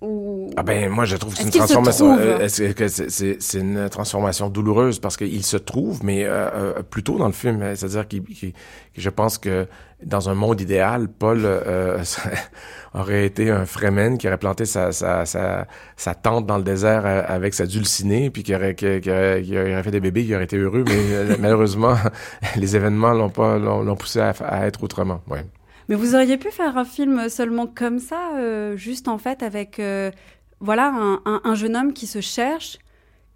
Ou... 0.00 0.50
Ah 0.56 0.62
ben 0.62 0.88
moi 0.88 1.04
je 1.04 1.16
trouve 1.16 1.32
que 1.34 1.38
c'est 1.38 1.44
une 1.44 1.50
transformation. 1.50 2.16
Euh, 2.18 2.48
c'est 2.48 3.58
une 3.58 3.88
transformation 3.88 4.48
douloureuse 4.48 4.98
parce 4.98 5.16
qu'il 5.16 5.44
se 5.44 5.56
trouve, 5.56 6.04
mais 6.04 6.24
euh, 6.24 6.48
euh, 6.52 6.82
plutôt 6.82 7.18
dans 7.18 7.26
le 7.26 7.32
film, 7.32 7.62
hein, 7.62 7.74
c'est-à-dire 7.74 8.06
qu'il, 8.06 8.22
qu 8.22 8.52
je 8.96 9.10
pense 9.10 9.38
que 9.38 9.66
dans 10.04 10.28
un 10.28 10.34
monde 10.34 10.60
idéal, 10.60 11.08
Paul 11.08 11.40
euh, 11.44 11.98
aurait 12.94 13.26
été 13.26 13.50
un 13.50 13.66
Fremen 13.66 14.18
qui 14.18 14.28
aurait 14.28 14.38
planté 14.38 14.64
sa, 14.64 14.92
sa, 14.92 15.24
sa, 15.24 15.66
sa, 15.96 16.14
tente 16.14 16.46
dans 16.46 16.58
le 16.58 16.62
désert 16.62 17.04
avec 17.04 17.54
sa 17.54 17.66
dulcinée, 17.66 18.30
puis 18.30 18.44
qui 18.44 18.54
aurait, 18.54 18.74
qui, 18.74 19.00
qui 19.00 19.10
aurait, 19.10 19.42
qui 19.42 19.58
aurait 19.58 19.82
fait 19.82 19.90
des 19.90 20.00
bébés, 20.00 20.24
qui 20.24 20.34
aurait 20.34 20.44
été 20.44 20.56
heureux, 20.56 20.84
mais 20.86 21.36
malheureusement 21.40 21.96
les 22.56 22.76
événements 22.76 23.12
l'ont 23.12 23.30
pas 23.30 23.58
l'ont 23.58 23.96
poussé 23.96 24.20
à, 24.20 24.30
à, 24.44 24.66
être 24.66 24.82
autrement. 24.84 25.20
Ouais. 25.28 25.44
Mais 25.88 25.94
vous 25.94 26.14
auriez 26.14 26.36
pu 26.36 26.50
faire 26.50 26.76
un 26.76 26.84
film 26.84 27.28
seulement 27.28 27.66
comme 27.66 27.98
ça, 27.98 28.36
euh, 28.36 28.76
juste 28.76 29.08
en 29.08 29.18
fait 29.18 29.42
avec 29.42 29.78
euh, 29.78 30.10
voilà 30.60 30.88
un, 30.88 31.20
un, 31.24 31.40
un, 31.44 31.54
jeune 31.54 31.76
homme 31.76 31.92
qui 31.94 32.06
se 32.06 32.20
cherche, 32.20 32.78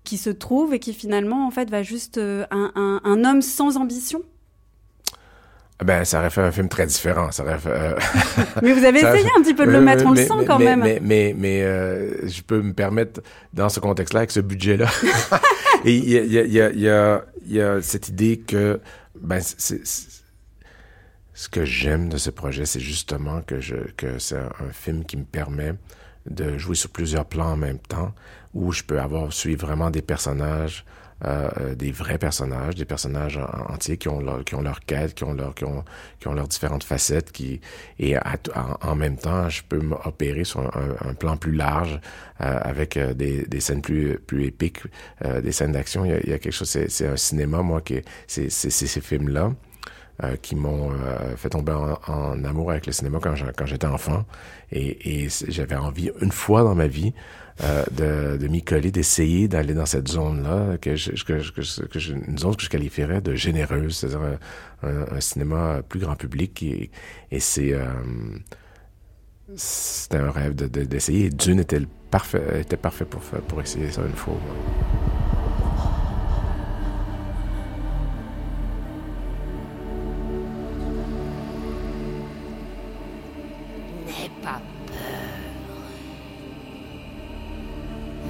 qui 0.04 0.18
se 0.18 0.28
trouve 0.28 0.74
et 0.74 0.78
qui 0.78 0.92
finalement 0.92 1.46
en 1.46 1.50
fait 1.50 1.70
va 1.70 1.82
juste 1.82 2.18
euh, 2.18 2.44
un, 2.50 3.00
un, 3.02 3.24
homme 3.24 3.40
sans 3.40 3.78
ambition? 3.78 4.22
Ben, 5.82 6.04
ça 6.04 6.20
aurait 6.20 6.30
fait 6.30 6.42
un 6.42 6.52
film 6.52 6.68
très 6.68 6.86
différent. 6.86 7.32
Ça 7.32 7.42
aurait 7.42 7.58
fait, 7.58 7.70
mais 8.62 8.74
vous 8.74 8.84
avez 8.84 8.98
essayé 9.00 9.28
un 9.36 9.42
petit 9.42 9.54
peu 9.54 9.64
de 9.64 9.70
le 9.70 9.80
mettre, 9.80 10.04
on 10.04 10.10
mais, 10.10 10.20
le 10.20 10.26
sent 10.26 10.34
mais, 10.38 10.44
quand 10.44 10.58
mais, 10.58 10.76
même. 10.76 10.80
Mais, 10.80 11.00
mais, 11.00 11.34
mais 11.36 12.28
je 12.28 12.42
peux 12.42 12.60
me 12.60 12.74
permettre, 12.74 13.22
dans 13.54 13.70
ce 13.70 13.80
contexte-là, 13.80 14.20
avec 14.20 14.30
ce 14.30 14.40
budget-là, 14.40 14.88
et 15.86 15.94
il 15.96 16.08
y 16.10 16.18
a, 16.18 16.22
y, 16.44 16.60
a, 16.60 16.70
y, 16.70 16.88
a, 16.88 17.24
y 17.46 17.60
a 17.60 17.80
cette 17.80 18.10
idée 18.10 18.38
que 18.38 18.78
ben, 19.18 19.40
c'est 19.40 19.80
ce 21.34 21.48
que 21.48 21.64
j'aime 21.64 22.08
de 22.08 22.18
ce 22.18 22.30
projet, 22.30 22.66
c'est 22.66 22.80
justement 22.80 23.40
que, 23.42 23.60
je, 23.60 23.76
que 23.96 24.18
c'est 24.18 24.38
un 24.38 24.72
film 24.72 25.04
qui 25.04 25.16
me 25.16 25.24
permet 25.24 25.74
de 26.26 26.58
jouer 26.58 26.76
sur 26.76 26.90
plusieurs 26.90 27.24
plans 27.24 27.52
en 27.52 27.56
même 27.56 27.78
temps, 27.78 28.12
où 28.54 28.72
je 28.72 28.82
peux 28.82 29.00
avoir 29.00 29.32
suivre 29.32 29.66
vraiment 29.66 29.90
des 29.90 30.02
personnages, 30.02 30.84
euh, 31.24 31.74
des 31.74 31.90
vrais 31.90 32.18
personnages, 32.18 32.74
des 32.74 32.84
personnages 32.84 33.40
entiers 33.68 33.96
qui 33.96 34.08
ont 34.08 34.20
leur, 34.20 34.44
qui 34.44 34.54
ont 34.54 34.60
leur 34.60 34.80
quête, 34.80 35.14
qui 35.14 35.24
ont 35.24 35.32
leur, 35.32 35.54
qui 35.54 35.64
ont, 35.64 35.84
qui 36.20 36.28
ont 36.28 36.34
leurs 36.34 36.48
différentes 36.48 36.84
facettes, 36.84 37.32
qui 37.32 37.60
et 37.98 38.16
à, 38.16 38.34
en, 38.54 38.90
en, 38.90 38.94
même 38.94 39.16
temps, 39.16 39.48
je 39.48 39.62
peux 39.68 39.80
m'opérer 39.80 40.44
sur 40.44 40.60
un, 40.60 41.14
plan 41.14 41.36
plus 41.36 41.52
large 41.52 42.00
euh, 42.40 42.58
avec 42.62 42.96
euh, 42.96 43.14
des, 43.14 43.46
des 43.46 43.60
scènes 43.60 43.82
plus 43.82 44.18
plus 44.18 44.46
épiques, 44.46 44.82
euh, 45.24 45.40
des 45.40 45.52
scènes 45.52 45.72
d'action. 45.72 46.04
Il 46.04 46.20
il 46.24 46.30
y 46.30 46.34
a 46.34 46.38
quelque 46.38 46.52
chose, 46.52 46.68
c'est, 46.68 47.06
un 47.06 47.16
cinéma 47.16 47.62
moi 47.62 47.80
qui 47.80 48.00
c'est 48.26 48.50
ces 48.50 49.00
films 49.00 49.28
là 49.28 49.52
euh, 50.22 50.36
qui 50.36 50.56
m'ont 50.56 50.92
euh, 50.92 51.36
fait 51.36 51.50
tomber 51.50 51.72
en, 51.72 52.44
amour 52.44 52.70
avec 52.70 52.86
le 52.86 52.92
cinéma 52.92 53.18
quand, 53.20 53.66
j'étais 53.66 53.86
enfant. 53.86 54.24
Et, 54.70 55.24
et 55.24 55.28
j'avais 55.48 55.76
envie, 55.76 56.10
une 56.20 56.32
fois 56.32 56.62
dans 56.62 56.74
ma 56.74 56.86
vie, 56.86 57.12
euh, 57.62 58.36
de, 58.38 58.48
m'y 58.48 58.62
coller, 58.62 58.90
d'essayer 58.90 59.48
d'aller 59.48 59.74
dans 59.74 59.86
cette 59.86 60.08
zone-là, 60.08 60.76
une 60.84 62.38
zone 62.38 62.56
que 62.56 62.62
je 62.62 62.68
qualifierais 62.68 63.20
de 63.20 63.34
généreuse, 63.34 63.96
c'est-à-dire 63.96 64.20
un, 64.82 64.88
un, 64.88 65.16
un, 65.16 65.20
cinéma 65.20 65.82
plus 65.88 66.00
grand 66.00 66.16
public. 66.16 66.62
Et, 66.62 66.90
et 67.30 67.40
c'est 67.40 67.74
c'était 69.56 70.18
un 70.18 70.30
rêve 70.30 70.54
d'essayer. 70.54 71.30
De, 71.30 71.36
de, 71.36 71.44
Dune 71.44 71.60
était, 71.60 71.80
le 71.80 71.88
parfait, 72.10 72.60
était 72.60 72.76
parfait 72.76 73.04
pour, 73.04 73.60
essayer 73.60 73.90
ça 73.90 74.02
une 74.02 74.16
fois. 74.16 74.34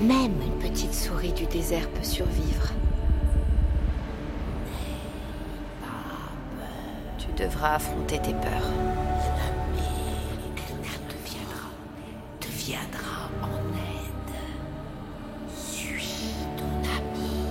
Même 0.02 0.32
une 0.42 0.58
petite 0.58 0.92
souris 0.92 1.32
du 1.32 1.46
désert 1.46 1.88
peut 1.90 2.02
survivre. 2.02 2.72
Tu 7.18 7.26
devras 7.40 7.74
affronter 7.76 8.18
tes 8.18 8.32
peurs. 8.34 8.72
te 11.08 11.14
viendra, 11.30 11.68
te 12.40 12.48
viendra 12.48 13.30
en 13.42 13.58
aide. 13.76 14.34
Suis 15.56 16.34
ton 16.56 16.64
ami. 16.90 17.46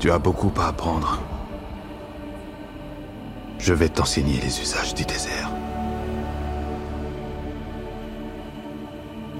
Tu 0.00 0.10
as 0.10 0.18
beaucoup 0.18 0.52
à 0.58 0.66
apprendre. 0.66 1.20
Je 3.60 3.72
vais 3.72 3.88
t'enseigner 3.88 4.40
les 4.40 4.60
usages 4.60 4.94
du 4.94 5.04
désert. 5.04 5.51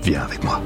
Viens 0.03 0.23
avec 0.23 0.43
moi. 0.43 0.61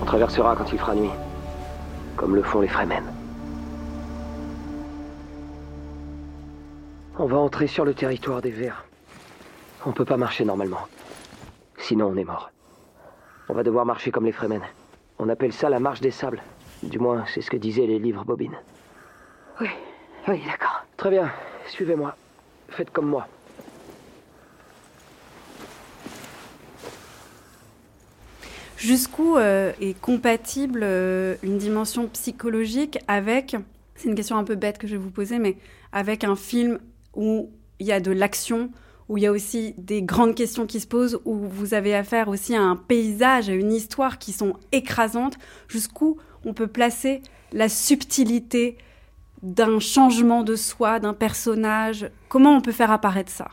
On 0.00 0.04
traversera 0.06 0.56
quand 0.56 0.72
il 0.72 0.78
fera 0.78 0.94
nuit, 0.94 1.10
comme 2.16 2.34
le 2.34 2.42
font 2.42 2.62
les 2.62 2.68
Fremen. 2.68 3.17
Va 7.28 7.36
entrer 7.36 7.66
sur 7.66 7.84
le 7.84 7.94
territoire 7.94 8.42
des 8.42 8.50
Verts. 8.50 8.84
On 9.86 9.92
peut 9.92 10.04
pas 10.04 10.16
marcher 10.16 10.44
normalement. 10.44 10.88
Sinon, 11.78 12.08
on 12.08 12.16
est 12.16 12.24
mort. 12.24 12.50
On 13.48 13.54
va 13.54 13.62
devoir 13.62 13.86
marcher 13.86 14.10
comme 14.10 14.24
les 14.24 14.32
Fremen. 14.32 14.62
On 15.18 15.28
appelle 15.28 15.52
ça 15.52 15.68
la 15.68 15.78
marche 15.78 16.00
des 16.00 16.10
sables. 16.10 16.42
Du 16.82 16.98
moins, 16.98 17.24
c'est 17.32 17.40
ce 17.40 17.50
que 17.50 17.56
disaient 17.56 17.86
les 17.86 17.98
livres 17.98 18.24
Bobine. 18.24 18.56
Oui, 19.60 19.68
oui, 20.28 20.42
d'accord. 20.46 20.84
Très 20.96 21.10
bien, 21.10 21.30
suivez-moi. 21.66 22.16
Faites 22.68 22.90
comme 22.90 23.06
moi. 23.06 23.26
Jusqu'où 28.76 29.36
euh, 29.36 29.72
est 29.80 30.00
compatible 30.00 30.80
euh, 30.82 31.34
une 31.42 31.58
dimension 31.58 32.06
psychologique 32.06 32.98
avec, 33.08 33.56
c'est 33.96 34.08
une 34.08 34.14
question 34.14 34.36
un 34.36 34.44
peu 34.44 34.54
bête 34.54 34.78
que 34.78 34.86
je 34.86 34.92
vais 34.92 35.02
vous 35.02 35.10
poser, 35.10 35.38
mais 35.38 35.56
avec 35.92 36.22
un 36.22 36.36
film 36.36 36.78
où 37.14 37.50
il 37.80 37.86
y 37.86 37.92
a 37.92 38.00
de 38.00 38.10
l'action, 38.10 38.70
où 39.08 39.16
il 39.16 39.22
y 39.22 39.26
a 39.26 39.32
aussi 39.32 39.74
des 39.78 40.02
grandes 40.02 40.34
questions 40.34 40.66
qui 40.66 40.80
se 40.80 40.86
posent, 40.86 41.18
où 41.24 41.34
vous 41.36 41.74
avez 41.74 41.94
affaire 41.94 42.28
aussi 42.28 42.54
à 42.54 42.62
un 42.62 42.76
paysage, 42.76 43.48
à 43.48 43.52
une 43.54 43.72
histoire 43.72 44.18
qui 44.18 44.32
sont 44.32 44.54
écrasantes, 44.72 45.36
jusqu'où 45.68 46.18
on 46.44 46.52
peut 46.54 46.66
placer 46.66 47.22
la 47.52 47.68
subtilité 47.68 48.76
d'un 49.42 49.78
changement 49.78 50.42
de 50.42 50.56
soi, 50.56 50.98
d'un 51.00 51.14
personnage 51.14 52.10
Comment 52.28 52.56
on 52.56 52.60
peut 52.60 52.72
faire 52.72 52.90
apparaître 52.90 53.30
ça? 53.32 53.48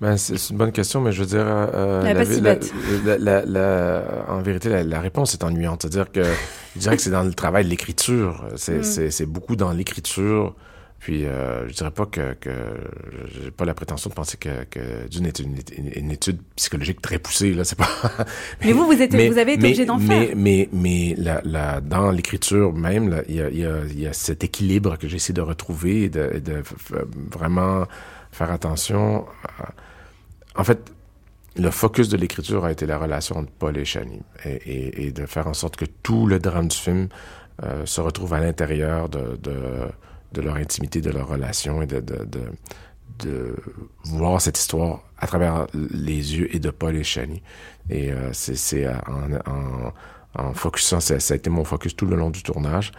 Ben, 0.00 0.16
c'est 0.16 0.50
une 0.50 0.56
bonne 0.56 0.72
question, 0.72 1.00
mais 1.00 1.12
je 1.12 1.20
veux 1.20 1.28
dire, 1.28 1.44
euh, 1.46 2.02
pas 2.12 2.24
si 2.26 2.40
la- 2.40 3.18
la- 3.18 3.44
la- 3.44 4.24
en 4.28 4.42
vérité, 4.42 4.82
la, 4.82 5.00
réponse 5.00 5.32
est 5.34 5.44
ennuyante. 5.44 5.82
C'est-à-dire 5.82 6.10
que 6.10 6.24
je 6.74 6.80
dirais 6.80 6.96
que 6.96 7.02
c'est 7.02 7.10
dans 7.10 7.22
le 7.22 7.32
travail 7.32 7.64
de 7.64 7.70
l'écriture. 7.70 8.44
C'est 8.56 8.80
Mm. 8.80 9.24
beaucoup 9.26 9.54
dans 9.54 9.70
l'écriture. 9.70 10.56
Puis, 11.02 11.24
euh, 11.26 11.66
je 11.68 11.72
dirais 11.74 11.90
pas 11.90 12.06
que, 12.06 12.34
que 12.34 12.50
j'ai 13.34 13.50
pas 13.50 13.64
la 13.64 13.74
prétention 13.74 14.08
de 14.08 14.14
penser 14.14 14.36
que, 14.36 14.62
que 14.70 15.08
Dune 15.08 15.26
est 15.26 15.40
une, 15.40 15.56
une- 15.96 16.12
étude 16.12 16.40
psychologique 16.54 17.02
très 17.02 17.18
poussée. 17.18 17.54
Là, 17.54 17.64
c'est 17.64 17.76
pas. 17.76 17.88
Mais 18.64 18.72
vous, 18.72 18.86
vous 18.86 19.02
êtes- 19.02 19.12
vous 19.12 19.36
avez 19.38 19.54
été 19.54 19.64
obligé 19.66 19.84
d'en 19.84 19.98
mais, 19.98 20.26
faire. 20.28 20.36
Mais, 20.36 20.68
mais 20.72 21.16
la, 21.18 21.40
la, 21.44 21.80
dans 21.80 22.12
l'écriture 22.12 22.72
même, 22.72 23.20
il 23.28 23.34
y 23.34 23.40
a, 23.40 23.50
y, 23.50 23.66
a, 23.66 23.78
il 23.84 23.98
y 24.00 24.06
a 24.06 24.12
cet 24.12 24.44
équilibre 24.44 24.96
que 24.96 25.08
j'essaie 25.08 25.32
de 25.32 25.40
retrouver 25.40 26.04
et 26.04 26.08
de, 26.08 26.30
et 26.36 26.62
vraiment 27.32 27.84
faire 28.30 28.52
attention. 28.52 29.26
à- 29.58 29.72
En 30.54 30.62
fait, 30.62 30.92
le 31.56 31.70
focus 31.72 32.10
de 32.10 32.16
l'écriture 32.16 32.64
a 32.64 32.70
été 32.70 32.86
la 32.86 32.96
relation 32.96 33.38
entre 33.38 33.50
Paul 33.58 33.76
et 33.76 33.84
Shani 33.84 34.20
et, 34.44 34.50
et, 34.52 35.06
et 35.06 35.10
de 35.10 35.26
faire 35.26 35.48
en 35.48 35.54
sorte 35.54 35.74
que 35.74 35.84
tout 36.04 36.28
le 36.28 36.38
drame 36.38 36.68
du 36.68 36.76
film 36.76 37.08
euh, 37.64 37.84
se 37.86 38.00
retrouve 38.00 38.34
à 38.34 38.38
l'intérieur 38.40 39.08
de, 39.08 39.36
de, 39.42 39.52
de 40.32 40.40
leur 40.40 40.56
intimité, 40.56 41.00
de 41.00 41.10
leur 41.10 41.28
relation 41.28 41.82
et 41.82 41.86
de, 41.86 42.00
de, 42.00 42.26
de, 43.20 43.56
voir 44.04 44.40
cette 44.40 44.58
histoire 44.58 45.02
à 45.18 45.26
travers 45.26 45.66
les 45.74 46.36
yeux 46.36 46.54
et 46.54 46.58
de 46.58 46.70
Paul 46.70 46.96
et 46.96 47.04
Shani. 47.04 47.42
Et 47.90 48.10
euh, 48.10 48.32
c'est 48.32 48.56
c'est 48.56 48.88
en, 48.88 49.32
en, 49.46 49.92
en 50.34 50.54
focusant, 50.54 51.00
ça, 51.00 51.14
a 51.14 51.34
été 51.36 51.50
mon 51.50 51.64
focus 51.64 51.94
tout 51.94 52.06
le 52.06 52.16
long 52.16 52.30
du 52.30 52.42
tournage. 52.42 52.92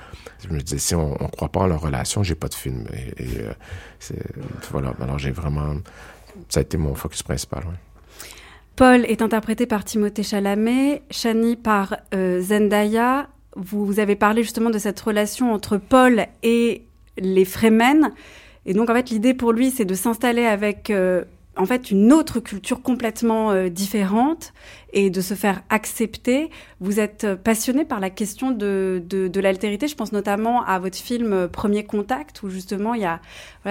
Je 0.44 0.54
me 0.54 0.62
disais, 0.62 0.78
si 0.78 0.96
on 0.96 1.12
ne 1.12 1.28
croit 1.30 1.50
pas 1.50 1.62
en 1.62 1.68
leur 1.68 1.82
relation, 1.82 2.22
j'ai 2.22 2.36
pas 2.36 2.48
de 2.48 2.54
film. 2.54 2.86
Et, 2.94 3.40
euh, 3.40 3.54
voilà, 4.72 4.94
alors 5.02 5.18
j'ai 5.18 5.32
vraiment... 5.32 5.76
Ça 6.50 6.60
a 6.60 6.64
été 6.64 6.78
mon 6.78 6.96
focus 6.96 7.24
principal. 7.24 7.64
Paul 8.76 9.06
est 9.06 9.22
interprété 9.22 9.66
par 9.66 9.84
Timothée 9.84 10.24
Chalamet, 10.24 11.04
Shani 11.12 11.56
par 11.56 11.98
euh, 12.14 12.42
Zendaya. 12.42 13.30
Vous 13.56 14.00
avez 14.00 14.16
parlé 14.16 14.42
justement 14.44 14.72
de 14.72 14.80
cette 14.80 15.00
relation 15.00 15.54
entre 15.54 15.78
Paul 15.78 16.26
et 16.42 16.86
les 17.18 17.46
Fremen. 17.46 18.12
Et 18.66 18.74
donc, 18.74 18.90
en 18.90 18.94
fait, 18.94 19.10
l'idée 19.10 19.34
pour 19.34 19.52
lui, 19.52 19.72
c'est 19.72 19.86
de 19.86 19.94
s'installer 19.94 20.46
avec, 20.46 20.90
euh, 20.90 21.24
en 21.58 21.66
fait, 21.66 21.92
une 21.92 22.14
autre 22.14 22.40
culture 22.40 22.82
complètement 22.82 23.52
euh, 23.52 23.68
différente 23.68 24.54
et 24.94 25.10
de 25.10 25.20
se 25.20 25.34
faire 25.34 25.64
accepter. 25.70 26.50
Vous 26.80 27.00
êtes 27.00 27.26
euh, 27.26 27.36
passionné 27.36 27.84
par 27.84 28.00
la 28.00 28.10
question 28.10 28.52
de, 28.52 29.04
de, 29.06 29.40
l'altérité. 29.42 29.90
Je 29.90 29.96
pense 29.96 30.14
notamment 30.14 30.64
à 30.64 30.80
votre 30.80 30.98
film 30.98 31.50
Premier 31.50 31.84
Contact, 31.84 32.42
où 32.44 32.50
justement, 32.50 32.94
il 32.94 33.02
y 33.02 33.06
a 33.06 33.20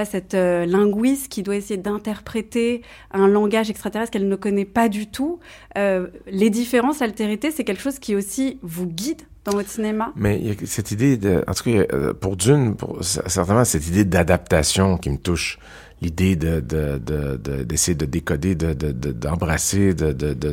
cette 0.05 0.35
linguiste 0.35 1.29
qui 1.29 1.43
doit 1.43 1.57
essayer 1.57 1.79
d'interpréter 1.79 2.83
un 3.13 3.29
langage 3.29 3.71
extraterrestre 3.71 4.11
qu'elle 4.11 4.29
ne 4.29 4.37
connaît 4.37 4.67
pas 4.67 4.91
du 4.91 5.07
tout. 5.07 5.39
Les 5.77 6.51
différences, 6.51 7.01
l'altérité, 7.01 7.51
c'est 7.51 7.65
quelque 7.65 7.83
chose 7.83 7.99
qui 7.99 8.15
aussi 8.15 8.59
vous 8.63 8.87
guide 8.87 9.23
dans 9.45 9.53
votre 9.53 9.69
cinéma? 9.69 10.13
Mais 10.17 10.39
il 10.41 10.47
y 10.49 10.51
a 10.51 10.55
cette 10.67 10.91
idée 10.91 11.17
de, 11.17 11.45
en 11.47 11.55
tout 11.55 11.65
cas, 11.65 11.71
euh, 11.93 12.13
pour 12.15 12.37
Dune, 12.37 12.77
pour, 12.77 12.99
certainement 13.03 13.65
cette 13.65 13.87
idée 13.89 14.05
d'adaptation 14.05 14.99
qui 14.99 15.11
me 15.11 15.19
touche. 15.19 15.59
L'idée 16.01 16.35
de, 16.35 16.59
de, 16.59 16.99
de, 16.99 17.37
de- 17.37 17.63
d'essayer 17.63 17.95
de 17.95 18.07
décoder, 18.07 18.57
de, 18.57 18.73
de, 18.73 18.91
de- 18.91 19.13
d'embrasser, 19.13 19.95
de, 19.95 20.11
de, 20.13 20.53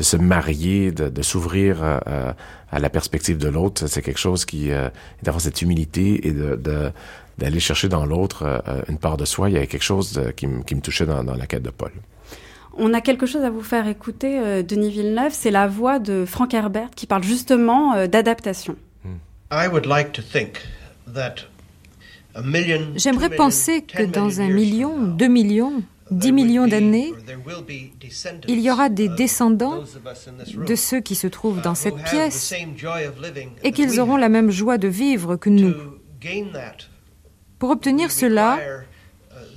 se 0.00 0.16
marier, 0.16 0.92
de, 0.92 1.20
s'ouvrir 1.22 1.82
à, 1.84 1.96
à- 2.30 2.36
à 2.70 2.78
la 2.78 2.88
perspective 2.88 3.36
de 3.36 3.48
l'autre. 3.48 3.86
C'est 3.86 4.00
quelque 4.00 4.18
chose 4.18 4.46
qui, 4.46 4.70
euh, 4.72 4.88
d'avoir 5.22 5.42
cette 5.42 5.60
humilité 5.60 6.26
et 6.26 6.32
de, 6.32 6.58
d'aller 7.36 7.60
chercher 7.60 7.90
dans 7.90 8.06
l'autre 8.06 8.44
euh, 8.66 8.80
une 8.88 8.96
part 8.96 9.18
de 9.18 9.26
soi. 9.26 9.50
Il 9.50 9.56
y 9.56 9.58
a 9.58 9.66
quelque 9.66 9.82
chose 9.84 10.22
qui, 10.36 10.46
me- 10.46 10.62
qui 10.62 10.74
me 10.74 10.80
touchait 10.80 11.04
dans, 11.04 11.22
dans 11.22 11.34
la 11.36 11.46
quête 11.46 11.62
de 11.62 11.70
Paul. 11.70 11.92
On 12.76 12.94
a 12.94 13.00
quelque 13.00 13.26
chose 13.26 13.42
à 13.42 13.50
vous 13.50 13.62
faire 13.62 13.86
écouter, 13.86 14.38
euh, 14.38 14.62
Denis 14.62 14.90
Villeneuve, 14.90 15.32
c'est 15.32 15.50
la 15.50 15.68
voix 15.68 15.98
de 15.98 16.24
Frank 16.24 16.54
Herbert 16.54 16.90
qui 16.94 17.06
parle 17.06 17.22
justement 17.22 17.94
euh, 17.94 18.06
d'adaptation. 18.06 18.76
I 19.50 19.68
would 19.70 19.84
like 19.84 20.12
to 20.12 20.22
think 20.22 20.62
that 21.12 21.34
a 22.34 22.40
million, 22.40 22.78
two 22.78 22.98
J'aimerais 22.98 23.28
million, 23.28 23.44
penser 23.44 23.82
que 23.82 23.98
ten 23.98 24.10
dans 24.10 24.28
million 24.28 24.40
un 24.40 24.46
years 24.46 24.54
million, 24.54 24.98
deux 25.02 25.28
millions, 25.28 25.82
dix 26.10 26.28
there 26.28 26.32
will 26.32 26.46
millions 26.46 26.66
be, 26.66 26.70
d'années, 26.70 27.12
il 28.48 28.60
y 28.60 28.70
aura 28.70 28.88
des 28.88 29.08
of 29.08 29.16
descendants 29.16 29.80
those 29.80 29.96
of 29.96 30.06
us 30.10 30.26
in 30.26 30.42
this 30.42 30.54
room, 30.54 30.64
de 30.64 30.74
ceux 30.74 31.00
qui 31.00 31.14
se 31.14 31.26
trouvent 31.26 31.58
uh, 31.58 31.62
dans 31.62 31.72
who 31.72 31.76
cette 31.76 31.94
have 31.96 32.04
the 32.04 32.10
pièce 32.10 32.40
same 32.40 32.78
joy 32.78 33.06
of 33.06 33.20
living 33.22 33.50
et 33.62 33.72
qu'ils 33.72 33.90
we 33.90 33.98
auront 33.98 34.16
la 34.16 34.30
même 34.30 34.50
joie 34.50 34.78
de 34.78 34.88
vivre 34.88 35.36
que 35.36 35.50
nous. 35.50 35.72
To 35.72 35.98
gain 36.18 36.46
that, 36.54 36.88
Pour 37.58 37.68
obtenir 37.68 38.10
cela, 38.10 38.58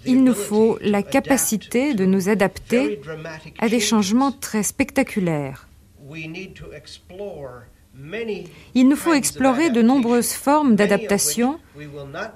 il 0.06 0.24
nous 0.24 0.34
faut 0.34 0.78
la 0.82 1.04
capacité 1.04 1.94
de 1.94 2.06
nous 2.06 2.30
adapter 2.30 3.00
à 3.60 3.70
des 3.70 3.80
changements 3.80 4.32
très 4.32 4.64
spectaculaires. 4.64 5.68
Il 8.74 8.88
nous 8.90 8.96
faut 8.96 9.14
explorer 9.14 9.70
de 9.70 9.82
nombreuses 9.82 10.34
formes 10.34 10.76
d'adaptation 10.76 11.60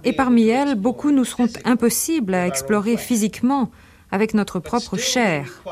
et 0.03 0.13
parmi 0.13 0.47
elles, 0.47 0.75
beaucoup 0.75 1.11
nous 1.11 1.25
seront 1.25 1.49
impossibles 1.65 2.33
à 2.33 2.47
explorer 2.47 2.97
physiquement 2.97 3.69
avec 4.11 4.33
notre 4.33 4.59
propre 4.59 4.97
chair. 4.97 5.63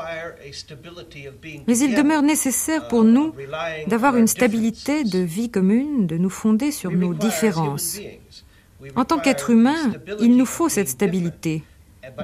Mais 1.66 1.78
il 1.78 1.94
demeure 1.94 2.22
nécessaire 2.22 2.86
pour 2.88 3.02
nous 3.02 3.32
d'avoir 3.88 4.16
une 4.16 4.28
stabilité 4.28 5.04
de 5.04 5.18
vie 5.18 5.50
commune, 5.50 6.06
de 6.06 6.18
nous 6.18 6.30
fonder 6.30 6.70
sur 6.70 6.92
nos 6.92 7.14
différences. 7.14 7.98
En 8.94 9.04
tant 9.04 9.18
require 9.18 9.18
qu'être 9.18 9.50
a 9.50 9.52
humain, 9.52 9.92
stability 9.96 10.12
il 10.20 10.36
nous 10.36 10.46
faut 10.46 10.68
cette 10.68 10.88
stabilité, 10.88 11.64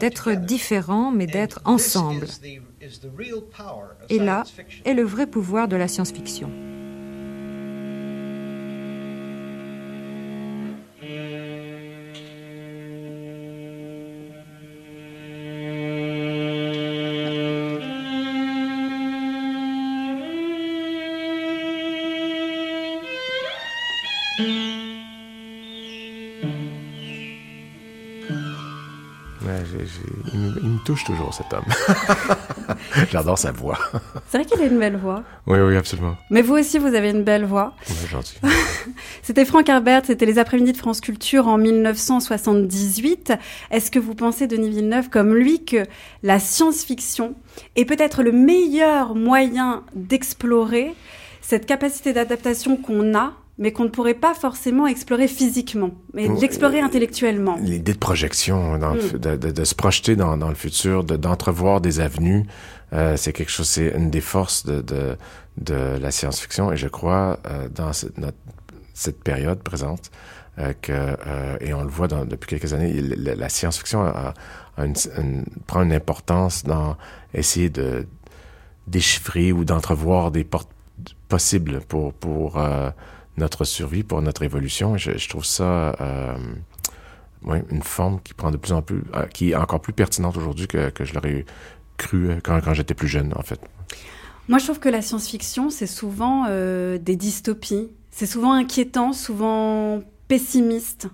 d'être 0.01 0.33
différents 0.33 1.11
mais 1.11 1.27
d'être 1.27 1.61
ensemble. 1.65 2.27
Et 4.09 4.19
là 4.19 4.45
est 4.85 4.95
le 4.95 5.03
vrai 5.03 5.27
pouvoir 5.27 5.69
de 5.69 5.77
la 5.77 5.89
science-fiction. 5.89 6.51
Il, 30.33 30.41
me, 30.41 30.59
il 30.63 30.69
me 30.71 30.79
touche 30.85 31.05
toujours, 31.05 31.33
cet 31.35 31.53
homme. 31.53 31.65
J'adore 33.11 33.39
sa 33.39 33.53
voix. 33.53 33.79
C'est 34.29 34.39
vrai 34.39 34.47
qu'il 34.47 34.61
a 34.61 34.67
une 34.67 34.79
belle 34.79 34.97
voix. 34.97 35.23
oui, 35.47 35.59
oui, 35.59 35.77
absolument. 35.77 36.17
Mais 36.31 36.43
vous 36.43 36.55
aussi, 36.55 36.79
vous 36.79 36.95
avez 36.95 37.11
une 37.11 37.25
belle 37.25 37.45
voix. 37.45 37.75
Gentil. 38.11 38.37
C'était 39.23 39.45
Franck 39.45 39.69
Herbert, 39.69 40.03
c'était 40.05 40.27
les 40.27 40.39
après-midi 40.39 40.73
de 40.73 40.77
France 40.77 41.01
Culture 41.01 41.49
en 41.49 41.57
1978. 41.59 43.33
Est-ce 43.71 43.91
que 43.91 43.99
vous 43.99 44.15
pensez, 44.15 44.47
Denis 44.47 44.71
Villeneuve, 44.71 45.09
comme 45.09 45.35
lui, 45.35 45.65
que 45.65 45.85
la 46.23 46.39
science-fiction 46.39 47.35
est 47.77 47.85
peut-être 47.85 48.23
le 48.23 48.33
meilleur 48.33 49.15
moyen 49.15 49.85
d'explorer 49.95 50.95
cette 51.41 51.67
capacité 51.67 52.13
d'adaptation 52.13 52.77
qu'on 52.77 53.15
a, 53.15 53.33
mais 53.59 53.73
qu'on 53.73 53.85
ne 53.85 53.89
pourrait 53.89 54.15
pas 54.15 54.35
forcément 54.35 54.87
explorer 54.87 55.29
physiquement, 55.29 55.93
mais 56.13 56.27
l'explorer 56.29 56.81
euh, 56.81 56.85
intellectuellement 56.85 57.57
L'idée 57.61 57.93
de 57.93 57.99
projection, 57.99 58.79
dans 58.79 58.95
Mm. 58.95 59.19
de, 59.19 59.37
de- 59.37 59.51
de 59.53 59.65
se 59.65 59.75
projeter 59.75 60.17
dans, 60.17 60.37
dans 60.37 60.49
le 60.49 60.55
futur, 60.57 61.05
de- 61.05 61.17
d'entrevoir 61.17 61.81
des 61.81 62.01
avenues, 62.01 62.45
Euh, 62.93 63.17
c'est 63.17 63.33
quelque 63.33 63.51
chose, 63.51 63.67
c'est 63.69 63.89
une 63.97 64.09
des 64.11 64.21
forces 64.21 64.65
de, 64.67 64.81
de, 65.57 65.97
la 66.01 66.11
science-fiction 66.13 66.71
et 66.71 66.77
je 66.77 66.87
crois 66.87 67.41
euh, 67.47 67.69
dans 67.69 67.93
cette, 67.93 68.17
notre, 68.19 68.37
cette 68.93 69.25
période 69.25 69.61
présente 69.65 70.13
euh, 70.61 70.73
que, 70.81 70.93
euh, 70.93 71.57
et 71.61 71.75
on 71.75 71.83
le 71.83 71.89
voit 71.89 72.07
dans, 72.07 72.25
depuis 72.25 72.47
quelques 72.47 72.73
années, 72.73 72.93
il- 72.95 73.17
la, 73.25 73.35
la 73.35 73.49
science-fiction 73.49 74.03
a, 74.05 74.35
a 74.77 74.85
une, 74.85 74.95
une- 75.19 75.45
prend 75.67 75.83
une 75.83 75.93
importance 75.93 76.63
dans 76.63 76.97
essayer 77.33 77.69
de 77.69 78.07
déchiffrer 78.87 79.51
ou 79.51 79.65
d'entrevoir 79.65 80.31
des 80.31 80.45
portes 80.45 80.71
possibles 81.29 81.81
pour, 81.89 82.13
pour 82.13 82.59
euh, 82.59 82.91
notre 83.37 83.65
survie, 83.65 84.03
pour 84.03 84.23
notre 84.23 84.43
évolution. 84.43 84.97
Je, 84.97 85.29
trouve 85.29 85.45
ça 85.45 85.95
euh, 86.01 86.37
une 87.71 87.83
forme 87.83 88.21
qui 88.23 88.35
prend 88.35 88.51
de 88.51 88.57
plus 88.57 88.73
en 88.73 88.83
plus, 88.83 89.03
euh, 89.15 89.27
qui 89.27 89.51
est 89.51 89.55
encore 89.55 89.81
plus 89.81 89.93
pertinente 89.93 90.37
aujourd'hui 90.37 90.67
que, 90.67 90.91
que 90.91 91.05
je 91.05 91.15
l'aurais 91.15 91.45
cru 91.97 92.31
euh, 92.31 92.41
quand, 92.43 92.75
j'étais 92.75 92.95
plus 92.95 93.09
jeune, 93.09 93.33
en 93.37 93.43
fait. 93.43 93.61
Moi, 94.49 94.59
je 94.59 94.65
trouve 94.65 94.79
que 94.79 94.89
la 94.89 95.03
science-fiction, 95.03 95.71
c'est 95.71 95.87
souvent 95.87 96.47
des 96.49 97.17
dystopies. 97.17 97.89
C'est 98.11 98.27
souvent 98.27 98.53
inquiétant, 98.53 99.15
souvent 99.15 100.03
pessimiste. 100.29 101.09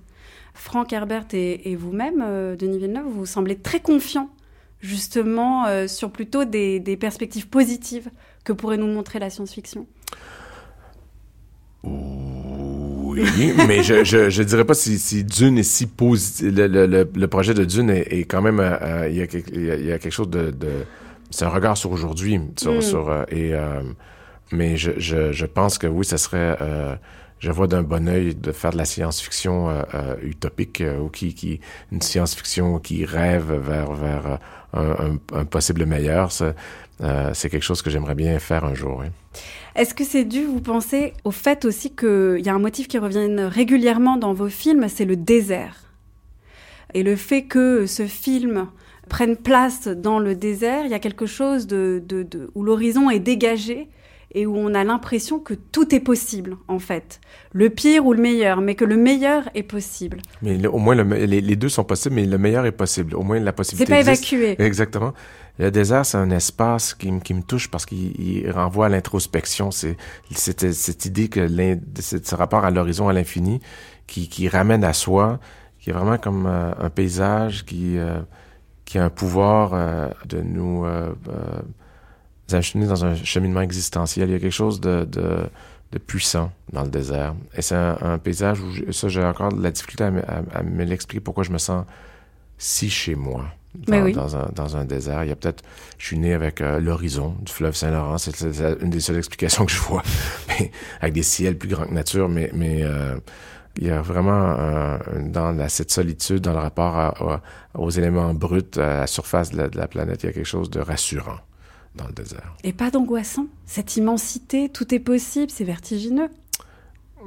Franck 0.52 0.92
Herbert 0.92 1.26
et, 1.32 1.76
vous-même, 1.76 2.56
Denis 2.56 2.78
Villeneuve, 2.78 3.06
vous 3.06 3.26
semblez 3.26 3.56
très 3.56 3.78
confiant, 3.78 4.30
justement, 4.80 5.86
sur 5.86 6.10
plutôt 6.10 6.44
des 6.44 6.96
perspectives 6.98 7.46
positives 7.46 8.10
que 8.42 8.52
pourrait 8.52 8.78
nous 8.78 8.88
montrer 8.88 9.20
la 9.20 9.30
science-fiction. 9.30 9.86
Oui, 13.12 13.52
mais 13.68 13.82
je, 13.82 14.04
je, 14.04 14.30
je 14.30 14.42
dirais 14.42 14.64
pas 14.64 14.74
si, 14.74 14.98
si 14.98 15.24
Dune 15.24 15.58
est 15.58 15.62
si 15.62 15.86
positif. 15.86 16.46
Le, 16.54 16.66
le, 16.66 16.86
le, 16.86 17.10
le 17.14 17.28
projet 17.28 17.54
de 17.54 17.64
Dune 17.64 17.90
est, 17.90 18.06
est 18.12 18.24
quand 18.24 18.42
même. 18.42 18.60
euh, 18.60 18.76
euh, 18.82 19.08
il, 19.10 19.16
y 19.16 19.22
a, 19.22 19.26
il, 19.52 19.64
y 19.66 19.70
a, 19.70 19.74
il 19.76 19.86
y 19.86 19.92
a 19.92 19.98
quelque 19.98 20.12
chose 20.12 20.30
de. 20.30 20.50
de 20.50 20.68
c'est 21.30 21.44
un 21.44 21.48
regard 21.50 21.76
sur 21.76 21.90
aujourd'hui. 21.92 22.40
Sur, 22.58 22.72
Mm. 22.74 22.82
sur, 22.82 23.08
euh, 23.10 23.24
et, 23.28 23.54
euh, 23.54 23.82
mais 24.52 24.76
je, 24.76 24.92
je, 24.98 25.32
je 25.32 25.46
pense 25.46 25.78
que 25.78 25.86
oui, 25.86 26.04
ça 26.04 26.18
serait. 26.18 26.56
euh, 26.60 26.94
je 27.38 27.50
vois 27.50 27.66
d'un 27.66 27.82
bon 27.82 28.06
œil 28.06 28.34
de 28.34 28.52
faire 28.52 28.70
de 28.70 28.76
la 28.76 28.84
science-fiction 28.84 29.70
euh, 29.70 30.14
utopique 30.22 30.82
euh, 30.82 30.98
ou 30.98 31.08
qui, 31.08 31.32
qui 31.34 31.60
une 31.90 32.02
science-fiction 32.02 32.78
qui 32.80 33.06
rêve 33.06 33.52
vers 33.54 33.92
vers 33.94 34.38
un, 34.74 34.90
un, 34.90 35.18
un 35.40 35.44
possible 35.46 35.86
meilleur. 35.86 36.32
Ça, 36.32 36.54
euh, 37.02 37.30
c'est 37.34 37.48
quelque 37.50 37.62
chose 37.62 37.82
que 37.82 37.90
j'aimerais 37.90 38.14
bien 38.14 38.38
faire 38.38 38.64
un 38.64 38.74
jour. 38.74 38.98
Oui. 39.00 39.06
Est-ce 39.76 39.94
que 39.94 40.04
c'est 40.04 40.24
dû, 40.24 40.44
vous 40.44 40.60
pensez, 40.60 41.12
au 41.24 41.30
fait 41.30 41.64
aussi 41.64 41.94
qu'il 41.94 42.40
y 42.44 42.48
a 42.48 42.54
un 42.54 42.58
motif 42.58 42.88
qui 42.88 42.98
revient 42.98 43.28
régulièrement 43.48 44.16
dans 44.16 44.32
vos 44.34 44.48
films, 44.48 44.86
c'est 44.88 45.04
le 45.04 45.16
désert? 45.16 45.76
Et 46.94 47.02
le 47.02 47.14
fait 47.16 47.42
que 47.44 47.86
ce 47.86 48.06
film 48.06 48.66
prenne 49.08 49.36
place 49.36 49.86
dans 49.88 50.18
le 50.18 50.34
désert, 50.34 50.84
il 50.84 50.90
y 50.90 50.94
a 50.94 50.98
quelque 50.98 51.26
chose 51.26 51.66
de, 51.66 52.02
de, 52.04 52.22
de- 52.24 52.50
où 52.54 52.62
l'horizon 52.64 53.10
est 53.10 53.20
dégagé 53.20 53.88
et 54.32 54.46
où 54.46 54.56
on 54.56 54.74
a 54.74 54.84
l'impression 54.84 55.40
que 55.40 55.54
tout 55.54 55.92
est 55.94 56.00
possible, 56.00 56.56
en 56.68 56.78
fait. 56.78 57.20
Le 57.52 57.68
pire 57.70 58.06
ou 58.06 58.12
le 58.12 58.20
meilleur, 58.22 58.60
mais 58.60 58.76
que 58.76 58.84
le 58.84 58.96
meilleur 58.96 59.48
est 59.56 59.64
possible. 59.64 60.18
Mais 60.42 60.56
le- 60.56 60.70
au 60.72 60.78
moins, 60.78 60.94
le 60.94 61.04
me- 61.04 61.24
les, 61.24 61.40
les 61.40 61.56
deux 61.56 61.68
sont 61.68 61.82
possibles, 61.84 62.14
mais 62.16 62.26
le 62.26 62.38
meilleur 62.38 62.64
est 62.66 62.70
possible. 62.72 63.14
Au 63.16 63.22
moins, 63.22 63.40
la 63.40 63.52
possibilité 63.52 63.92
C'est 63.92 64.04
pas 64.04 64.10
existe. 64.10 64.32
évacué. 64.32 64.64
Exactement. 64.64 65.12
Le 65.60 65.70
désert, 65.70 66.06
c'est 66.06 66.16
un 66.16 66.30
espace 66.30 66.94
qui, 66.94 67.12
me- 67.12 67.42
touche 67.42 67.70
parce 67.70 67.84
qu'il 67.84 68.18
il 68.18 68.50
renvoie 68.50 68.86
à 68.86 68.88
l'introspection. 68.88 69.70
C'est 69.70 69.98
cette, 70.30 71.04
idée 71.04 71.28
que 71.28 71.46
ce 72.00 72.34
rapport 72.34 72.64
à 72.64 72.70
l'horizon, 72.70 73.08
à 73.10 73.12
l'infini, 73.12 73.60
qui, 74.06 74.48
ramène 74.48 74.84
à 74.84 74.94
soi, 74.94 75.38
qui 75.78 75.90
est 75.90 75.92
vraiment 75.92 76.16
comme 76.16 76.46
euh, 76.46 76.72
un 76.78 76.88
paysage 76.88 77.66
qui, 77.66 77.98
euh, 77.98 78.20
qui 78.86 78.98
a 78.98 79.04
un 79.04 79.10
pouvoir 79.10 79.72
euh, 79.74 80.08
de 80.26 80.40
nous 80.40 80.86
acheminer 82.50 82.88
dans 82.88 83.04
un 83.04 83.14
cheminement 83.14 83.60
existentiel. 83.60 84.30
Il 84.30 84.32
y 84.32 84.36
a 84.36 84.38
quelque 84.38 84.50
chose 84.52 84.80
de, 84.80 85.06
puissant 86.06 86.52
dans 86.72 86.84
le 86.84 86.90
désert. 86.90 87.34
Et 87.54 87.60
c'est 87.60 87.76
un, 87.76 88.16
paysage 88.18 88.60
où 88.60 88.92
ça, 88.92 89.08
j'ai 89.08 89.22
encore 89.22 89.52
de 89.52 89.62
la 89.62 89.70
difficulté 89.70 90.04
à, 90.04 90.06
à- 90.06 90.58
à 90.58 90.62
me 90.62 90.84
l'expliquer 90.84 91.20
pourquoi 91.20 91.44
je 91.44 91.52
me 91.52 91.58
sens 91.58 91.84
si 92.56 92.88
chez 92.88 93.14
moi. 93.14 93.44
Dans, 93.74 94.02
oui. 94.02 94.14
un, 94.18 94.50
dans 94.52 94.76
un 94.76 94.84
désert. 94.84 95.22
Il 95.24 95.28
y 95.28 95.32
a 95.32 95.36
peut-être, 95.36 95.62
je 95.98 96.06
suis 96.06 96.18
né 96.18 96.34
avec 96.34 96.60
euh, 96.60 96.80
l'horizon 96.80 97.36
du 97.40 97.52
fleuve 97.52 97.74
Saint-Laurent. 97.76 98.18
C'est, 98.18 98.40
une 98.80 98.90
des 98.90 99.00
seules 99.00 99.18
explications 99.18 99.64
que 99.64 99.72
je 99.72 99.78
vois. 99.80 100.02
Mais 100.48 100.70
avec 101.00 101.14
des 101.14 101.22
ciels 101.22 101.56
plus 101.56 101.68
grands 101.68 101.86
que 101.86 101.94
nature. 101.94 102.28
Mais, 102.28 102.50
mais 102.52 102.82
euh, 102.82 103.16
il 103.76 103.86
y 103.86 103.90
a 103.90 104.02
vraiment 104.02 104.56
euh, 104.58 104.98
dans 105.26 105.52
la, 105.52 105.68
cette 105.68 105.92
solitude, 105.92 106.40
dans 106.40 106.52
le 106.52 106.58
rapport 106.58 106.96
à- 106.98 107.14
à- 107.34 107.40
aux 107.78 107.90
éléments 107.90 108.34
bruts, 108.34 108.62
à 108.76 108.80
la 109.00 109.06
surface 109.06 109.50
de 109.52 109.58
la, 109.58 109.68
de 109.68 109.78
la 109.78 109.86
planète, 109.86 110.24
il 110.24 110.26
y 110.26 110.28
a 110.30 110.32
quelque 110.32 110.44
chose 110.44 110.68
de 110.70 110.80
rassurant 110.80 111.38
dans 111.94 112.06
le 112.08 112.12
désert. 112.12 112.56
Et 112.64 112.72
pas 112.72 112.90
d'angoissant? 112.90 113.46
Cette 113.66 113.96
immensité, 113.96 114.68
tout 114.68 114.92
est 114.92 114.98
possible, 115.00 115.50
c'est 115.50 115.64
vertigineux. 115.64 116.28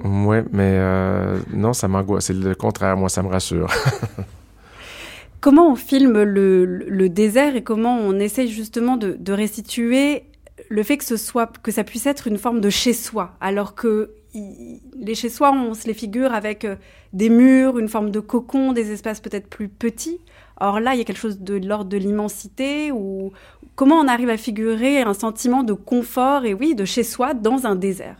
Ouais, 0.03 0.43
mais 0.51 0.73
euh, 0.77 1.39
non, 1.53 1.71
ça 1.71 1.88
m'angoisse. 1.88 2.25
C'est 2.25 2.34
le 2.34 2.56
contraire. 2.56 2.97
Moi, 2.97 3.08
ça 3.10 3.23
me 3.23 3.29
rassure. 3.29 3.69
Comment 5.43 5.69
on 5.69 5.75
filme 5.75 6.23
le, 6.23 7.10
désert 7.10 7.58
et 7.58 7.63
comment 7.63 7.97
on 7.97 8.17
essaye 8.17 8.47
justement 8.47 8.95
de, 8.95 9.17
de 9.19 9.34
restituer 9.34 10.23
le 10.69 10.84
fait 10.84 10.95
que 10.95 11.03
ce 11.03 11.17
soit 11.17 11.51
que 11.62 11.69
ça 11.69 11.84
puisse 11.84 12.06
être 12.06 12.27
une 12.27 12.38
forme 12.38 12.62
de 12.62 12.69
chez 12.69 12.93
soi, 12.93 13.36
alors 13.41 13.75
que 13.75 14.12
les 14.34 15.15
chez 15.15 15.27
soi 15.27 15.51
on 15.51 15.73
se 15.73 15.86
les 15.86 15.93
figure 15.93 16.34
avec 16.34 16.63
euh, 16.63 16.77
des 17.12 17.27
murs, 17.27 17.77
une 17.77 17.89
forme 17.89 18.10
de 18.10 18.21
cocon, 18.21 18.71
des 18.71 18.93
espaces 18.93 19.19
peut-être 19.19 19.49
plus 19.49 19.67
petits. 19.67 20.21
Or 20.62 20.79
là, 20.79 20.95
il 20.95 20.99
y 20.99 21.01
a 21.01 21.03
quelque 21.03 21.19
chose 21.19 21.41
de 21.41 21.56
l'ordre 21.56 21.89
de 21.89 21.97
l'immensité 21.97 22.93
ou 22.93 23.34
comment 23.75 23.95
on 23.95 24.08
arrive 24.08 24.29
à 24.29 24.38
figurer 24.38 25.01
un 25.01 25.13
sentiment 25.13 25.63
de 25.63 25.73
confort 25.73 26.45
et 26.45 26.53
oui, 26.53 26.73
de 26.73 26.86
chez 26.86 27.03
soi 27.03 27.34
dans 27.34 27.65
un 27.65 27.75
désert? 27.75 28.15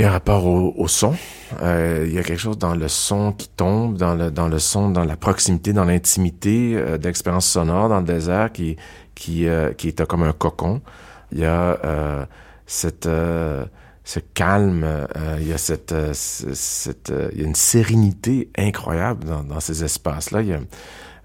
Il 0.00 0.04
y 0.04 0.06
a 0.06 0.08
un 0.08 0.12
rapport 0.12 0.46
au, 0.46 0.72
au 0.78 0.88
son. 0.88 1.14
Euh, 1.60 2.06
il 2.08 2.14
y 2.14 2.18
a 2.18 2.22
quelque 2.22 2.38
chose 2.38 2.56
dans 2.56 2.74
le 2.74 2.88
son 2.88 3.32
qui 3.32 3.50
tombe, 3.50 3.98
dans 3.98 4.14
le, 4.14 4.30
dans 4.30 4.48
le 4.48 4.58
son, 4.58 4.88
dans 4.88 5.04
la 5.04 5.14
proximité, 5.14 5.74
dans 5.74 5.84
l'intimité 5.84 6.72
euh, 6.74 6.96
d'expérience 6.96 7.46
sonore 7.46 7.90
dans 7.90 7.98
le 7.98 8.06
désert 8.06 8.50
qui, 8.50 8.76
qui, 9.14 9.46
euh, 9.46 9.74
qui 9.74 9.88
est 9.88 10.06
comme 10.06 10.22
un 10.22 10.32
cocon. 10.32 10.80
Il 11.32 11.40
y 11.40 11.44
a 11.44 11.78
euh, 11.84 12.24
cette, 12.64 13.04
euh, 13.04 13.66
ce 14.02 14.20
calme, 14.20 14.84
euh, 14.84 15.36
il 15.38 15.48
y 15.48 15.52
a 15.52 15.58
cette, 15.58 15.94
cette, 16.14 17.12
il 17.34 17.38
y 17.42 17.44
a 17.44 17.46
une 17.46 17.54
sérénité 17.54 18.48
incroyable 18.56 19.26
dans, 19.26 19.42
dans 19.44 19.60
ces 19.60 19.84
espaces-là. 19.84 20.40
Il 20.40 20.48
y 20.48 20.54
a, 20.54 20.60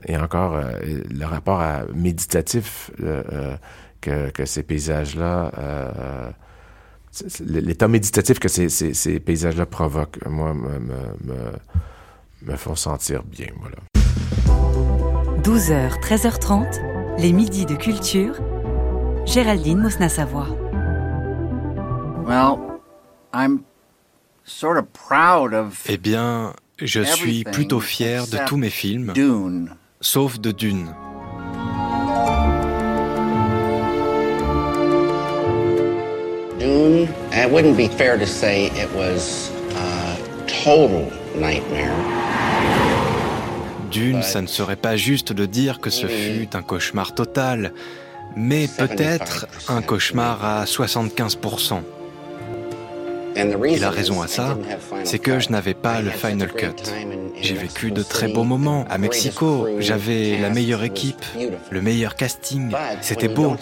et 0.06 0.18
encore 0.18 0.60
le 0.84 1.26
rapport 1.26 1.62
à 1.62 1.84
méditatif 1.94 2.92
que, 4.02 4.32
que 4.32 4.46
ces 4.46 4.64
paysages-là 4.64 6.34
l'état 7.46 7.88
méditatif 7.88 8.40
que 8.40 8.48
ces, 8.48 8.70
ces, 8.70 8.94
ces 8.94 9.20
paysages-là 9.20 9.66
provoquent, 9.66 10.20
moi, 10.28 10.54
me, 10.54 10.80
me, 10.80 10.98
me, 11.24 11.52
me 12.42 12.56
font 12.56 12.76
sentir 12.76 13.24
bien, 13.24 13.48
voilà. 13.60 13.78
12h, 15.44 16.00
13h30, 16.02 17.20
les 17.20 17.32
midis 17.32 17.66
de 17.66 17.76
culture. 17.76 18.36
Géraldine 19.26 19.80
Mosna-Savoie. 19.80 20.50
Well, 22.28 22.58
I'm 23.34 23.62
sort 24.44 24.78
of 24.78 24.86
proud 24.94 25.54
of 25.54 25.84
Eh 25.88 25.98
bien, 25.98 26.54
je 26.82 27.02
suis 27.02 27.44
plutôt 27.44 27.80
fier 27.80 28.28
de 28.28 28.38
tous 28.48 28.58
mes 28.58 28.70
films, 28.70 29.14
Dune. 29.14 29.76
sauf 30.02 30.40
de 30.40 30.52
Dune. 30.52 30.88
Dune, 36.76 37.08
it 37.32 37.50
wouldn't 37.50 37.78
be 37.78 37.88
fair 37.88 38.18
to 38.18 38.26
say 38.26 38.66
it 38.84 38.90
was 38.94 39.50
a 39.76 40.18
total 40.46 41.10
nightmare. 41.36 41.96
Dune, 43.92 44.22
ça 44.24 44.42
ne 44.42 44.48
serait 44.48 44.76
pas 44.76 44.98
juste 44.98 45.32
de 45.32 45.46
dire 45.46 45.80
que 45.80 45.90
ce 45.90 46.06
fut 46.06 46.50
un 46.54 46.62
cauchemar 46.62 47.16
total, 47.16 47.72
mais 48.36 48.68
peut-être 48.68 49.48
un 49.70 49.82
cauchemar 49.82 50.44
à 50.44 50.66
75%. 50.66 51.82
Et 53.36 53.80
la 53.80 53.90
raison 53.90 54.22
à 54.22 54.28
ça, 54.28 54.58
c'est 55.04 55.20
que 55.20 55.40
je 55.40 55.50
n'avais 55.50 55.74
pas 55.74 56.02
le 56.02 56.10
Final 56.10 56.52
Cut. 56.52 56.92
J'ai 57.42 57.56
vécu 57.56 57.92
de 57.92 58.02
très 58.02 58.28
beaux 58.28 58.44
moments. 58.44 58.86
À 58.90 58.98
Mexico, 58.98 59.68
j'avais 59.80 60.38
la 60.38 60.50
meilleure 60.50 60.84
équipe, 60.84 61.24
le 61.70 61.82
meilleur 61.82 62.16
casting. 62.16 62.72
C'était 63.02 63.28
beau. 63.28 63.56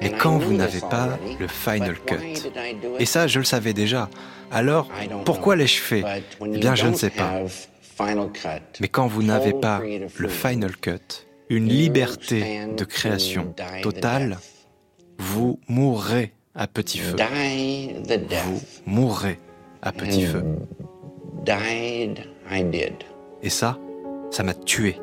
Mais 0.00 0.10
quand 0.10 0.38
vous 0.38 0.52
n'avez 0.52 0.80
pas 0.80 1.18
le 1.40 1.48
Final 1.48 1.96
Cut, 2.06 2.50
et 2.98 3.06
ça, 3.06 3.26
je 3.26 3.38
le 3.38 3.44
savais 3.44 3.72
déjà, 3.72 4.08
alors 4.52 4.88
pourquoi 5.24 5.56
l'ai-je 5.56 5.80
fait? 5.80 6.04
Eh 6.44 6.58
bien, 6.58 6.74
je 6.74 6.86
ne 6.86 6.94
sais 6.94 7.10
pas. 7.10 7.42
Mais 8.80 8.88
quand 8.88 9.06
vous 9.06 9.22
n'avez 9.22 9.54
pas 9.54 9.82
le 10.16 10.28
Final 10.28 10.76
Cut, 10.76 11.26
une 11.48 11.68
liberté 11.68 12.60
de 12.76 12.84
création 12.84 13.54
totale, 13.82 14.38
vous 15.18 15.58
mourrez 15.68 16.32
à 16.56 16.66
petit 16.66 16.98
feu. 16.98 17.16
Vous 18.46 18.60
mourrez 18.86 19.38
à 19.82 19.92
petit 19.92 20.24
feu. 20.24 20.42
Died, 21.44 22.24
I 22.50 22.64
did. 22.64 22.94
Et 23.42 23.50
ça, 23.50 23.78
ça 24.30 24.42
m'a 24.42 24.54
tué. 24.54 24.98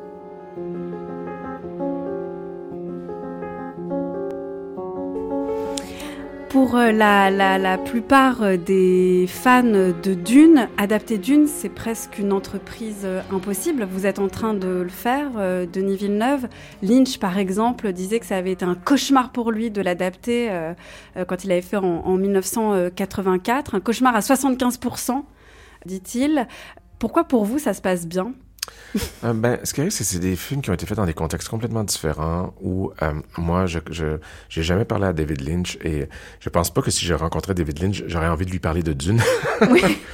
Pour 6.54 6.76
euh, 6.76 6.92
la, 6.92 7.80
plupart 7.80 8.44
euh, 8.44 8.58
des 8.58 9.26
fans 9.28 9.64
de 9.64 10.14
Dune, 10.14 10.70
adapter 10.78 11.18
Dune, 11.18 11.48
c'est 11.48 11.68
presque 11.68 12.20
une 12.20 12.32
entreprise 12.32 13.02
euh, 13.06 13.24
impossible. 13.32 13.88
Vous 13.90 14.06
êtes 14.06 14.20
en 14.20 14.28
train 14.28 14.54
de 14.54 14.68
le 14.68 14.90
faire, 14.90 15.32
Denis 15.74 15.96
Villeneuve. 15.96 16.48
Lynch, 16.84 17.18
par 17.18 17.40
exemple, 17.40 17.92
disait 17.92 18.20
que 18.20 18.28
ça 18.28 18.38
avait 18.38 18.52
été 18.52 18.66
un 18.66 18.76
cauchemar 18.76 19.32
pour 19.32 19.52
lui 19.52 19.72
de 19.72 19.82
l'adapter 19.82 20.52
quand 21.28 21.44
il 21.44 21.52
avait 21.52 21.64
fait 21.64 21.78
en, 21.78 22.06
en 22.06 22.18
1984. 22.18 23.74
Un 23.74 23.80
cauchemar 23.80 24.16
à 24.16 24.20
75%, 24.20 25.24
dit-il. 25.88 26.48
Pourquoi 27.00 27.24
pour 27.24 27.46
vous 27.46 27.58
ça 27.58 27.74
se 27.74 27.82
passe 27.82 28.06
bien? 28.06 28.34
Euh, 29.24 29.34
ben, 29.34 29.60
ce 29.64 29.74
qui 29.74 29.82
arrive, 29.82 29.92
c'est 29.92 30.04
que 30.04 30.10
c'est 30.10 30.20
des 30.20 30.36
films 30.36 30.62
qui 30.62 30.70
ont 30.70 30.74
été 30.74 30.86
faits 30.86 30.98
dans 30.98 31.06
des 31.06 31.14
contextes 31.14 31.50
complètement 31.50 31.84
différents 31.84 32.54
où 32.62 32.92
euh, 33.02 33.14
moi, 33.38 33.66
je 33.66 33.80
je 33.90 34.18
j'ai 34.50 34.64
jamais 34.64 34.86
parlé 34.86 35.08
à 35.08 35.14
David 35.14 35.42
Lynch 35.42 35.78
et 35.84 36.08
je 36.40 36.50
pense 36.50 36.72
pas 36.72 36.82
que 36.82 36.92
si 36.92 37.06
je 37.06 37.14
rencontrais 37.14 37.54
David 37.54 37.82
Lynch, 37.82 38.04
j'aurais 38.08 38.28
envie 38.28 38.46
de 38.46 38.52
lui 38.52 38.60
parler 38.60 38.84
de 38.84 38.94
Dune. 38.94 39.22
Oui. 39.70 39.82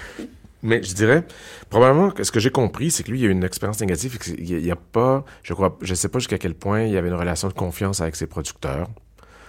Mais 0.61 0.83
je 0.83 0.93
dirais, 0.93 1.23
probablement, 1.69 2.11
que 2.11 2.23
ce 2.25 2.31
que 2.31 2.39
j'ai 2.39 2.49
compris, 2.49 2.91
c'est 2.91 3.03
que 3.03 3.11
lui, 3.11 3.19
il 3.21 3.25
a 3.25 3.29
eu 3.29 3.31
une 3.31 3.45
expérience 3.45 3.79
négative. 3.79 4.17
Il 4.37 4.57
n'y 4.57 4.71
a 4.71 4.75
pas, 4.75 5.23
je 5.41 5.53
crois, 5.53 5.77
je 5.81 5.93
sais 5.93 6.09
pas 6.09 6.19
jusqu'à 6.19 6.37
quel 6.37 6.53
point 6.53 6.81
il 6.81 6.91
y 6.91 6.97
avait 6.97 7.07
une 7.07 7.13
relation 7.13 7.47
de 7.47 7.53
confiance 7.53 8.01
avec 8.01 8.17
ses 8.17 8.27
producteurs. 8.27 8.89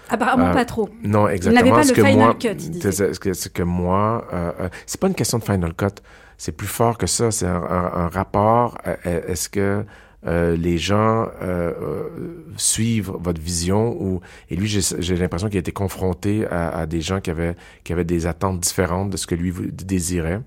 Apparemment 0.08 0.48
euh, 0.48 0.52
pas 0.52 0.64
trop. 0.64 0.88
Non, 1.02 1.28
exactement. 1.28 1.66
Il 1.66 1.70
n'avait 1.70 1.82
pas 1.82 1.88
le 1.88 2.06
final 2.06 2.38
cut, 2.38 3.34
C'est 3.34 3.52
que 3.52 3.62
moi, 3.62 4.26
euh, 4.32 4.68
c'est 4.86 5.00
pas 5.00 5.08
une 5.08 5.14
question 5.14 5.38
de 5.38 5.44
final 5.44 5.74
cut 5.74 6.00
c'est 6.40 6.52
plus 6.52 6.66
fort 6.66 6.96
que 6.96 7.06
ça. 7.06 7.30
C'est 7.30 7.46
un, 7.46 8.08
rapport. 8.08 8.78
Est-ce 9.04 9.50
que 9.50 9.84
euh, 10.26 10.56
les 10.56 10.78
gens 10.78 11.28
euh, 11.42 11.72
euh, 11.82 12.08
suivent 12.56 13.12
votre 13.20 13.42
vision 13.42 13.94
ou 14.00 14.20
et 14.48 14.56
lui 14.56 14.66
j'ai 14.68 15.16
l'impression 15.16 15.48
qu'il 15.48 15.56
a 15.56 15.60
été 15.60 15.72
confronté 15.72 16.46
à, 16.46 16.86
des 16.86 17.00
gens 17.02 17.20
qui 17.20 17.30
avaient 17.30 17.56
qui 17.84 17.92
avaient 17.92 18.04
des 18.04 18.26
attentes 18.26 18.60
différentes 18.60 19.10
de 19.10 19.18
ce 19.18 19.26
que 19.26 19.34
lui 19.34 19.52
désirait. 19.70 20.40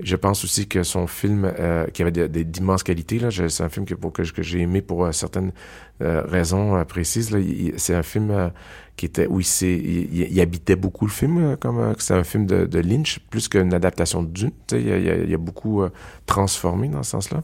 Je 0.00 0.16
pense 0.16 0.42
aussi 0.44 0.66
que 0.66 0.82
son 0.82 1.06
film, 1.06 1.44
euh, 1.58 1.86
qui 1.86 2.02
avait 2.02 2.28
d'immenses 2.28 2.82
qualités, 2.82 3.18
là, 3.18 3.28
c'est 3.30 3.62
un 3.62 3.68
film 3.68 3.86
que, 3.86 3.94
que, 3.94 4.22
que 4.32 4.42
j'ai 4.42 4.60
aimé 4.60 4.82
pour 4.82 5.12
certaines 5.14 5.52
raisons 6.00 6.84
précises. 6.84 7.36
C'est 7.76 7.94
un 7.94 8.02
film 8.02 8.50
qui 8.96 9.06
était 9.06 9.26
où 9.26 9.40
il, 9.40 9.46
il, 9.62 10.40
habitait 10.40 10.76
beaucoup 10.76 11.06
le 11.06 11.10
film, 11.10 11.38
euh, 11.38 11.56
comme 11.56 11.78
euh, 11.78 11.94
c'est 11.98 12.14
un 12.14 12.24
film 12.24 12.46
de, 12.46 12.64
de, 12.64 12.78
Lynch, 12.78 13.18
plus 13.30 13.48
qu'une 13.48 13.74
adaptation 13.74 14.22
de 14.22 14.28
Dune. 14.28 14.52
Il 14.72 14.78
il, 14.78 15.30
y 15.30 15.34
a, 15.34 15.38
beaucoup 15.38 15.82
euh, 15.82 15.90
transformé 16.26 16.88
dans 16.88 17.02
ce 17.02 17.10
sens-là. 17.12 17.42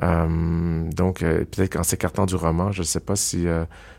donc, 0.00 1.20
peut-être 1.20 1.72
qu'en 1.72 1.82
s'écartant 1.82 2.26
du 2.26 2.34
roman, 2.34 2.72
je 2.72 2.80
ne 2.80 2.86
sais 2.86 3.00
pas 3.00 3.16
si 3.16 3.46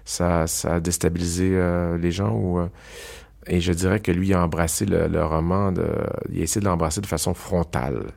ça, 0.06 0.46
ça, 0.46 0.76
a 0.76 0.80
déstabilisé 0.80 1.60
les 2.00 2.12
gens 2.12 2.32
ou... 2.34 2.60
et 3.48 3.62
je 3.62 3.74
dirais 3.74 4.00
que 4.00 4.12
lui 4.12 4.34
a 4.34 4.44
embrassé 4.44 4.86
le, 4.86 5.08
le, 5.08 5.24
roman, 5.24 5.72
de, 5.72 5.88
il 6.32 6.42
a 6.42 6.44
essayé 6.44 6.62
de 6.62 6.66
l'embrasser 6.66 7.02
de 7.02 7.06
façon 7.06 7.34
frontale 7.34 8.08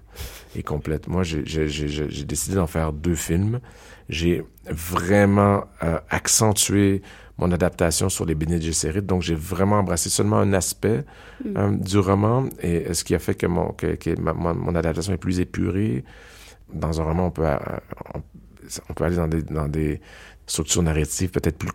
et 0.57 0.63
complète. 0.63 1.09
Moi, 1.09 1.23
j'ai 1.23 2.25
décidé 2.25 2.57
d'en 2.57 2.67
faire 2.67 2.93
deux 2.93 3.15
films. 3.15 3.61
J'ai 4.09 4.45
vraiment 4.67 5.65
accentué 6.11 7.03
mon 7.41 7.51
adaptation 7.53 8.09
sur 8.09 8.27
les 8.27 8.35
Bene 8.35 8.61
Gesserit. 8.61 9.03
Donc, 9.03 9.23
j'ai 9.23 9.35
vraiment 9.35 9.79
embrassé 9.79 10.11
seulement 10.11 10.39
un 10.39 10.53
aspect 10.53 11.05
mm. 11.45 11.57
euh, 11.57 11.71
du 11.77 11.99
roman, 11.99 12.49
et 12.63 12.93
ce 12.93 13.03
qui 13.03 13.15
a 13.15 13.19
fait 13.19 13.35
que 13.35 13.47
mon, 13.47 13.73
que, 13.73 13.97
mon 14.21 14.75
adaptation 14.75 15.13
est 15.13 15.19
plus 15.19 15.41
épurée. 15.41 16.05
Dans 16.73 17.01
un 17.01 17.05
roman, 17.05 17.27
on 17.27 17.31
peut, 17.31 17.47
euh, 17.47 17.57
on, 18.89 18.93
peut 18.93 19.05
aller 19.05 19.17
dans 19.17 19.27
des, 19.27 19.43
dans 19.43 19.69
des 19.69 20.01
structures 20.51 20.83
narratives 20.83 21.31
peut-être 21.31 21.57
plus. 21.57 21.71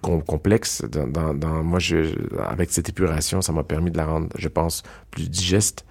Dans, 0.92 1.34
dans, 1.34 1.64
moi, 1.64 1.80
je, 1.80 2.14
avec 2.40 2.72
cette 2.72 2.90
épuration, 2.90 3.42
ça 3.42 3.54
m'a 3.54 3.64
permis 3.64 3.90
de 3.90 3.98
la 3.98 4.06
rendre, 4.06 4.28
je 4.38 4.48
pense, 4.50 4.84
plus 5.12 5.30
digeste. 5.30 5.86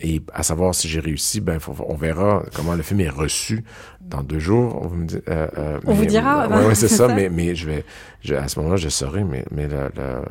Et 0.00 0.22
à 0.32 0.44
savoir 0.44 0.76
si 0.76 0.86
j'ai 0.86 1.00
réussi, 1.00 1.40
ben 1.40 1.58
on 1.88 1.96
verra 1.96 2.44
comment 2.54 2.76
le 2.76 2.82
film 2.82 3.00
est 3.00 3.08
reçu 3.08 3.64
dans 4.00 4.22
deux 4.22 4.38
jours. 4.38 4.80
On, 4.80 4.90
me 4.90 5.06
euh, 5.12 5.48
euh, 5.58 5.80
on 5.84 5.92
vous 5.92 6.06
dira. 6.06 6.46
Oui, 6.48 6.66
ouais, 6.66 6.74
c'est 6.76 6.86
ça, 6.86 7.08
Mais, 7.14 7.28
mais 7.28 7.56
je 7.56 7.66
vais, 7.66 7.84
je, 8.22 8.36
à 8.36 8.46
ce 8.46 8.60
moment-là, 8.60 8.76
je 8.76 8.88
saurai. 8.88 9.24
Mais, 9.24 9.44
mais 9.50 9.66
le, 9.66 9.90
le, 9.96 10.22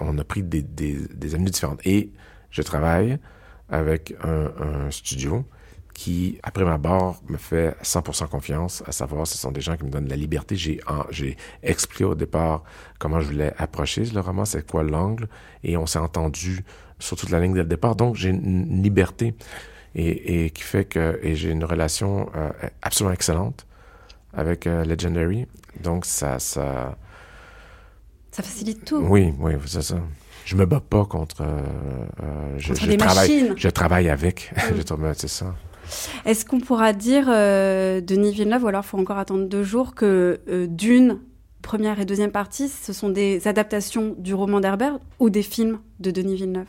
on 0.00 0.16
a 0.16 0.24
pris 0.24 0.42
des, 0.42 0.62
des, 0.62 0.96
des 1.14 1.34
avenues 1.34 1.50
différentes. 1.50 1.86
Et 1.86 2.12
je 2.50 2.62
travaille 2.62 3.18
avec 3.68 4.14
un, 4.24 4.50
un 4.58 4.90
studio 4.90 5.44
qui, 5.98 6.38
après 6.44 6.64
ma 6.64 6.78
barre, 6.78 7.16
me 7.28 7.36
fait 7.36 7.76
100% 7.82 8.28
confiance, 8.28 8.84
à 8.86 8.92
savoir, 8.92 9.26
ce 9.26 9.36
sont 9.36 9.50
des 9.50 9.60
gens 9.60 9.76
qui 9.76 9.82
me 9.82 9.90
donnent 9.90 10.08
la 10.08 10.14
liberté. 10.14 10.54
J'ai, 10.54 10.78
j'ai 11.10 11.36
expliqué 11.64 12.04
au 12.04 12.14
départ 12.14 12.62
comment 13.00 13.20
je 13.20 13.26
voulais 13.26 13.52
approcher 13.58 14.04
le 14.04 14.20
roman, 14.20 14.44
c'est 14.44 14.64
quoi 14.64 14.84
l'angle, 14.84 15.26
et 15.64 15.76
on 15.76 15.86
s'est 15.86 15.98
entendu 15.98 16.64
sur 17.00 17.16
toute 17.16 17.30
la 17.30 17.40
ligne 17.40 17.52
dès 17.52 17.62
le 17.62 17.68
départ. 17.68 17.96
Donc, 17.96 18.14
j'ai 18.14 18.28
une 18.28 18.80
liberté 18.80 19.34
et, 19.96 20.44
et, 20.44 20.50
qui 20.50 20.62
fait 20.62 20.84
que 20.84 21.18
et 21.20 21.34
j'ai 21.34 21.50
une 21.50 21.64
relation 21.64 22.30
euh, 22.36 22.50
absolument 22.80 23.12
excellente 23.12 23.66
avec 24.32 24.68
euh, 24.68 24.84
Legendary. 24.84 25.48
Donc, 25.82 26.06
ça, 26.06 26.38
ça... 26.38 26.96
Ça 28.30 28.44
facilite 28.44 28.84
tout. 28.84 28.98
Oui, 28.98 29.34
oui, 29.40 29.54
c'est 29.66 29.82
ça. 29.82 29.96
Je 30.44 30.54
me 30.54 30.64
bats 30.64 30.78
pas 30.78 31.04
contre... 31.06 31.42
Euh, 31.42 32.56
je, 32.56 32.68
contre 32.68 32.84
je 32.84 32.92
travaille. 32.92 33.52
Je 33.56 33.68
travaille 33.68 34.08
avec. 34.08 34.52
Mm. 34.70 35.12
c'est 35.14 35.26
ça. 35.28 35.54
Est-ce 36.24 36.44
qu'on 36.44 36.60
pourra 36.60 36.92
dire, 36.92 37.26
Denis 37.26 38.32
Villeneuve, 38.32 38.64
ou 38.64 38.68
alors 38.68 38.82
il 38.84 38.88
faut 38.88 38.98
encore 38.98 39.18
attendre 39.18 39.46
deux 39.46 39.62
jours, 39.62 39.94
que 39.94 40.40
Dune, 40.68 41.18
première 41.62 42.00
et 42.00 42.04
deuxième 42.04 42.30
partie, 42.30 42.68
ce 42.68 42.92
sont 42.92 43.08
des 43.08 43.46
adaptations 43.48 44.14
du 44.18 44.34
roman 44.34 44.60
d'Herbert 44.60 44.98
ou 45.18 45.30
des 45.30 45.42
films 45.42 45.78
de 46.00 46.10
Denis 46.10 46.36
Villeneuve? 46.36 46.66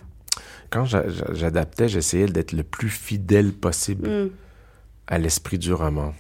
Quand 0.70 0.86
j'adaptais, 0.86 1.90
j'essayais 1.90 2.28
d'être 2.28 2.54
le 2.54 2.64
plus 2.64 2.90
fidèle 2.90 3.52
possible 3.54 4.08
mm. 4.08 4.30
à 5.08 5.18
l'esprit 5.18 5.58
du 5.58 5.74
roman. 5.74 6.14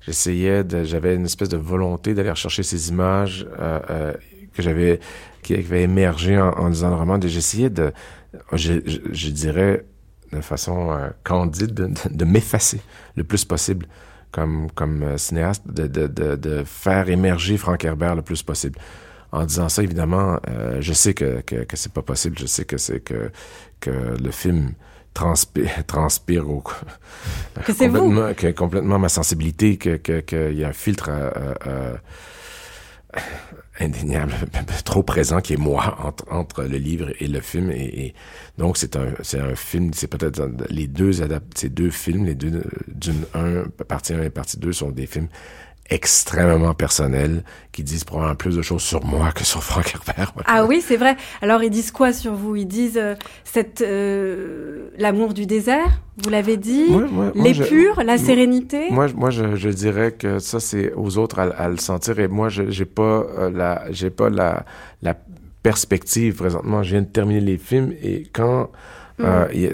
J'essayais 0.00 0.64
j'avais 0.84 1.14
une 1.14 1.26
espèce 1.26 1.50
de 1.50 1.56
volonté 1.56 2.14
d'aller 2.14 2.34
chercher 2.34 2.62
ces 2.62 2.88
images 2.88 3.46
euh, 3.58 3.80
euh, 3.90 4.12
que 4.54 4.62
j'avais, 4.62 4.98
qui 5.42 5.54
avaient 5.54 5.82
émergé 5.82 6.40
en, 6.40 6.50
en 6.50 6.68
lisant 6.68 6.88
le 6.88 6.96
roman. 6.96 7.20
J'essayais 7.20 7.70
de, 7.70 7.92
je, 8.54 8.80
je, 9.12 9.30
dirais 9.30 9.84
de 10.32 10.40
façon 10.40 10.92
euh, 10.92 11.08
candide, 11.24 11.74
de, 11.74 11.90
de, 12.10 12.24
m'effacer 12.24 12.80
le 13.16 13.24
plus 13.24 13.44
possible 13.44 13.86
comme, 14.30 14.70
comme 14.72 15.18
cinéaste, 15.18 15.62
de, 15.66 15.86
de, 15.86 16.36
de, 16.36 16.62
faire 16.64 17.08
émerger 17.08 17.56
Frank 17.56 17.84
Herbert 17.84 18.14
le 18.14 18.22
plus 18.22 18.42
possible 18.42 18.78
en 19.32 19.44
disant 19.44 19.68
ça, 19.68 19.82
évidemment, 19.82 20.38
euh, 20.48 20.78
je 20.80 20.92
sais 20.92 21.14
que, 21.14 21.40
que, 21.42 21.64
que 21.64 21.76
c'est 21.76 21.92
pas 21.92 22.02
possible. 22.02 22.36
Je 22.38 22.46
sais 22.46 22.64
que 22.64 22.76
c'est 22.78 23.00
que, 23.00 23.30
que 23.78 23.90
le 23.90 24.30
film 24.30 24.72
transpire, 25.14 25.70
transpire 25.86 26.48
au, 26.48 26.62
que 27.64 27.72
complètement, 27.72 28.34
que 28.34 28.50
complètement 28.52 28.98
ma 28.98 29.08
sensibilité, 29.08 29.76
que 29.76 29.96
qu'il 30.20 30.58
y 30.58 30.64
a 30.64 30.68
un 30.68 30.72
filtre 30.72 31.10
euh, 31.10 31.94
indéniable, 33.80 34.32
trop 34.84 35.02
présent 35.02 35.40
qui 35.40 35.54
est 35.54 35.58
moi 35.58 35.96
entre, 36.02 36.24
entre 36.30 36.62
le 36.64 36.78
livre 36.78 37.10
et 37.18 37.26
le 37.26 37.40
film. 37.40 37.70
Et, 37.70 38.14
donc, 38.58 38.76
c'est 38.76 38.96
un, 38.96 39.14
c'est 39.22 39.40
un 39.40 39.54
film, 39.54 39.92
c'est 39.94 40.06
peut-être 40.06 40.42
les 40.68 40.86
deux 40.86 41.22
adaptés, 41.22 41.60
ces 41.60 41.68
deux 41.68 41.90
films, 41.90 42.26
les 42.26 42.34
deux, 42.34 42.62
d'une 42.88 43.24
un, 43.34 43.64
partie 43.88 44.12
1 44.12 44.22
et 44.22 44.30
partie 44.30 44.58
2 44.58 44.72
sont 44.72 44.90
des 44.90 45.06
films 45.06 45.28
extrêmement 45.90 46.72
personnels 46.72 47.42
qui 47.72 47.82
disent 47.82 48.04
probablement 48.04 48.36
plus 48.36 48.56
de 48.56 48.62
choses 48.62 48.82
sur 48.82 49.04
moi 49.04 49.32
que 49.32 49.44
sur 49.44 49.62
Franck 49.62 49.92
Herbert. 49.94 50.32
Ah 50.46 50.64
oui, 50.64 50.82
c'est 50.84 50.96
vrai. 50.96 51.16
Alors 51.42 51.62
ils 51.64 51.70
disent 51.70 51.90
quoi 51.90 52.12
sur 52.12 52.32
vous? 52.34 52.54
Ils 52.56 52.66
disent 52.66 52.96
euh, 52.96 53.16
cette 53.44 53.80
euh, 53.80 54.90
l'amour 54.96 55.34
du 55.34 55.46
désert, 55.46 56.00
vous 56.22 56.30
l'avez 56.30 56.56
dit, 56.56 56.86
l'épure, 57.34 58.02
la 58.04 58.18
sérénité? 58.18 58.90
Moi, 58.90 59.08
moi, 59.14 59.30
je, 59.30 59.56
je, 59.56 59.68
dirais 59.68 60.12
que 60.12 60.38
ça 60.38 60.60
c'est 60.60 60.92
aux 60.94 61.18
autres 61.18 61.40
à, 61.40 61.68
le 61.68 61.78
sentir 61.78 62.20
et 62.20 62.28
moi, 62.28 62.48
je 62.48 62.70
j'ai 62.70 62.84
pas 62.84 63.02
euh, 63.38 63.50
la 63.50 63.90
j'ai 63.90 64.10
pas 64.10 64.30
la 64.30 64.64
la 65.02 65.16
perspective 65.62 66.36
présentement. 66.36 66.84
Je 66.84 66.90
viens 66.92 67.02
de 67.02 67.06
terminer 67.06 67.40
les 67.40 67.58
films 67.58 67.92
et 68.00 68.28
quand 68.32 68.70
mm. 69.18 69.24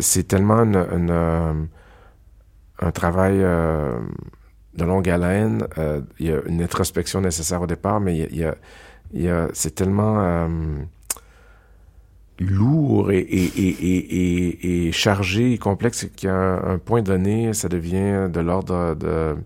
c'est 0.00 0.26
tellement 0.26 0.62
une, 0.62 1.68
un 2.80 2.90
travail 2.90 3.44
de 4.76 4.84
longue 4.84 5.08
haleine. 5.08 5.66
Euh, 5.78 6.00
il 6.18 6.26
y 6.26 6.32
a 6.32 6.40
une 6.46 6.62
introspection 6.62 7.20
nécessaire 7.20 7.62
au 7.62 7.66
départ, 7.66 8.00
mais 8.00 8.18
il 8.18 8.36
y 8.36 8.44
a, 8.44 8.54
il 9.12 9.22
y 9.22 9.28
a, 9.28 9.48
c'est 9.52 9.74
tellement 9.74 10.20
euh, 10.20 10.48
lourd 12.38 13.10
et, 13.10 13.18
et, 13.18 13.44
et, 13.58 14.86
et, 14.88 14.92
chargé 14.92 15.52
et 15.52 15.58
complexe 15.58 16.06
qu'à 16.16 16.34
un, 16.34 16.78
point 16.78 17.02
donné, 17.02 17.52
ça 17.54 17.68
devient 17.68 18.28
de 18.30 18.40
l'ordre 18.40 18.94
de... 18.94 19.36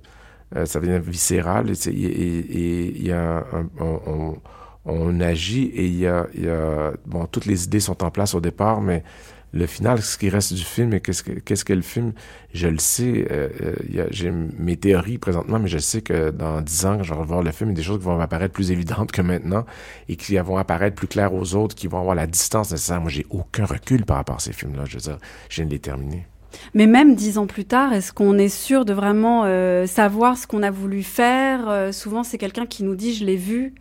Euh, 0.57 0.67
ça 0.67 0.81
devient 0.81 1.01
viscéral 1.01 1.71
et, 1.71 1.75
il 1.87 3.07
y 3.07 3.13
a 3.13 3.45
un, 3.53 3.69
on, 3.79 4.37
on, 4.85 5.21
agit 5.21 5.67
et 5.67 5.87
il 5.87 5.97
y 5.97 6.09
a, 6.09 6.27
il 6.35 6.47
y 6.47 6.49
a... 6.49 6.93
Bon, 7.07 7.27
toutes 7.27 7.47
les 7.47 7.65
idées 7.65 7.79
sont 7.79 8.03
en 8.03 8.11
place 8.11 8.35
au 8.35 8.41
départ, 8.41 8.81
mais 8.81 9.05
le 9.53 9.67
final, 9.67 10.01
ce 10.01 10.17
qui 10.17 10.29
reste 10.29 10.53
du 10.53 10.63
film 10.63 10.93
et 10.95 11.01
qu'est-ce 11.01 11.23
que, 11.23 11.33
qu'est-ce 11.33 11.65
que 11.65 11.73
le 11.73 11.83
film, 11.83 12.13
je 12.55 12.69
le 12.69 12.79
sais, 12.79 13.27
euh, 13.31 13.49
euh, 13.63 14.07
j'ai 14.11 14.31
mes 14.31 14.77
théories 14.77 15.19
présentement, 15.19 15.59
mais 15.59 15.69
je 15.69 15.79
sais 15.79 16.03
que 16.03 16.31
dans 16.31 16.61
dix 16.61 16.87
ans, 16.87 16.99
quand 16.99 17.03
je 17.03 17.13
vais 17.13 17.21
revoir 17.21 17.43
le 17.43 17.51
film, 17.51 17.71
il 17.71 17.73
y 17.73 17.77
a 17.77 17.81
des 17.81 17.83
choses 17.83 17.99
qui 17.99 18.05
vont 18.05 18.17
m'apparaître 18.17 18.55
plus 18.55 18.71
évidentes 18.71 19.11
que 19.11 19.23
maintenant 19.23 19.65
et 20.09 20.17
qui 20.17 20.37
vont 20.39 20.57
apparaître 20.57 20.95
plus 20.95 21.09
claires 21.09 21.35
aux 21.35 21.55
autres, 21.55 21.75
qui 21.75 21.89
vont 21.89 21.99
avoir 21.99 22.15
la 22.15 22.27
distance 22.27 22.71
nécessaire. 22.71 23.01
Moi, 23.01 23.11
j'ai 23.11 23.27
aucun 23.31 23.65
recul 23.65 24.05
par 24.05 24.19
rapport 24.19 24.37
à 24.37 24.41
ces 24.41 24.53
films-là. 24.53 24.85
Je 24.87 24.95
veux 24.95 25.03
dire, 25.03 25.19
je 25.49 25.57
viens 25.57 25.67
de 25.67 25.71
les 25.71 25.81
terminer. 25.81 26.27
Mais 26.75 26.87
même 26.87 27.15
dix 27.15 27.39
ans 27.39 27.47
plus 27.47 27.65
tard, 27.65 27.93
est-ce 27.93 28.13
qu'on 28.13 28.37
est 28.37 28.49
sûr 28.49 28.85
de 28.85 28.93
vraiment 28.93 29.45
euh, 29.45 29.87
savoir 29.87 30.37
ce 30.37 30.47
qu'on 30.47 30.63
a 30.63 30.71
voulu 30.71 31.03
faire? 31.03 31.93
Souvent, 31.93 32.23
c'est 32.25 32.39
quelqu'un 32.39 32.67
qui 32.67 32.83
nous 32.83 32.95
dit 32.95 33.15
je 33.15 33.25
l'ai 33.25 33.37
vu 33.37 33.75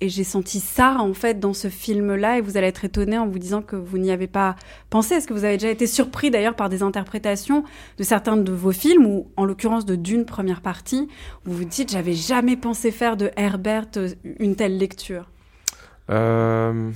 et 0.00 0.08
j'ai 0.08 0.24
senti 0.24 0.60
ça 0.60 0.96
en 0.98 1.14
fait 1.14 1.40
dans 1.40 1.54
ce 1.54 1.68
film-là, 1.68 2.38
et 2.38 2.40
vous 2.40 2.56
allez 2.56 2.66
être 2.66 2.84
étonné 2.84 3.18
en 3.18 3.26
vous 3.26 3.38
disant 3.38 3.62
que 3.62 3.76
vous 3.76 3.98
n'y 3.98 4.10
avez 4.10 4.26
pas 4.26 4.56
pensé. 4.90 5.14
Est-ce 5.14 5.26
que 5.26 5.32
vous 5.32 5.44
avez 5.44 5.56
déjà 5.56 5.70
été 5.70 5.86
surpris 5.86 6.30
d'ailleurs 6.30 6.54
par 6.54 6.68
des 6.68 6.82
interprétations 6.82 7.64
de 7.96 8.02
certains 8.02 8.36
de 8.36 8.52
vos 8.52 8.72
films, 8.72 9.06
ou 9.06 9.30
en 9.36 9.44
l'occurrence 9.44 9.86
de 9.86 9.96
Dune 9.96 10.26
première 10.26 10.60
partie, 10.60 11.08
où 11.46 11.50
vous 11.50 11.56
vous 11.58 11.64
dites 11.64 11.90
j'avais 11.90 12.12
jamais 12.12 12.56
pensé 12.56 12.90
faire 12.90 13.16
de 13.16 13.30
Herbert 13.36 13.86
euh, 13.96 14.10
une 14.38 14.56
telle 14.56 14.76
lecture? 14.76 15.30
Euh, 16.10 16.90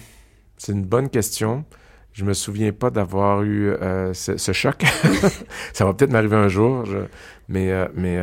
c'est 0.56 0.72
une 0.72 0.84
bonne 0.84 1.08
question. 1.08 1.64
Je 2.12 2.24
me 2.24 2.34
souviens 2.34 2.72
pas 2.72 2.90
d'avoir 2.90 3.42
eu 3.42 3.70
euh, 3.70 4.12
ce, 4.12 4.52
choc. 4.52 4.84
ça 5.72 5.84
va 5.84 5.94
peut-être 5.94 6.10
m'arriver 6.10 6.36
un 6.36 6.48
jour, 6.48 6.84
mais 7.48 7.72
mais 7.94 8.18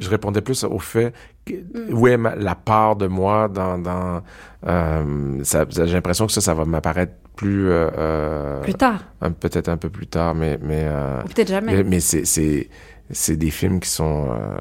je 0.00 0.08
répondais 0.10 0.40
plus 0.40 0.64
au 0.64 0.78
fait 0.78 1.12
que, 1.46 1.54
où 1.92 2.06
est 2.08 2.16
ma- 2.16 2.34
la 2.36 2.54
part 2.54 2.96
de 2.96 3.06
moi 3.06 3.48
dans 3.48 3.78
dans 3.78 4.22
euh, 4.66 5.38
ça, 5.44 5.64
ça- 5.70 5.86
j'ai 5.86 5.94
l'impression 5.94 6.26
que 6.26 6.32
ça 6.32 6.40
ça 6.40 6.54
va 6.54 6.64
m'apparaître 6.64 7.12
plus 7.36 7.68
euh, 7.70 7.88
euh, 7.96 8.60
Plus 8.62 8.74
tard. 8.74 9.04
peut-être 9.40 9.68
un 9.68 9.76
peu 9.76 9.88
plus 9.90 10.06
tard 10.06 10.34
mais 10.34 10.58
mais 10.62 10.82
euh, 10.86 11.22
peut-être 11.22 11.48
jamais. 11.48 11.76
mais, 11.76 11.84
mais 11.84 12.00
c'est 12.00 12.24
c'est 12.24 12.68
c'est 13.10 13.36
des 13.36 13.50
films 13.50 13.80
qui 13.80 13.88
sont 13.88 14.28
euh, 14.30 14.58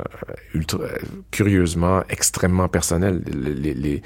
ultra 0.54 0.80
curieusement 1.32 2.02
extrêmement 2.10 2.68
personnels 2.70 3.22
les, 3.28 3.74
les, 3.74 4.02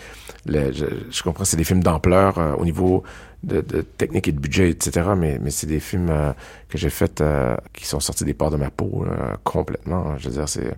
les- 0.47 0.73
je, 0.73 0.85
je 1.11 1.23
comprends 1.23 1.43
c'est 1.45 1.57
des 1.57 1.63
films 1.63 1.83
d'ampleur 1.83 2.37
euh, 2.39 2.53
au 2.55 2.65
niveau 2.65 3.03
de, 3.43 3.61
de 3.61 3.81
technique 3.81 4.27
et 4.27 4.31
de 4.31 4.39
budget 4.39 4.69
etc 4.71 5.09
mais 5.17 5.37
mais 5.41 5.51
c'est 5.51 5.67
des 5.67 5.79
films 5.79 6.09
euh, 6.09 6.31
que 6.69 6.77
j'ai 6.77 6.89
fait 6.89 7.21
euh, 7.21 7.55
qui 7.73 7.85
sont 7.85 7.99
sortis 7.99 8.23
des 8.25 8.33
ports 8.33 8.51
de 8.51 8.57
ma 8.57 8.71
peau 8.71 9.05
euh, 9.05 9.35
complètement 9.43 10.17
je 10.17 10.29
veux 10.29 10.35
dire 10.35 10.49
c'est 10.49 10.73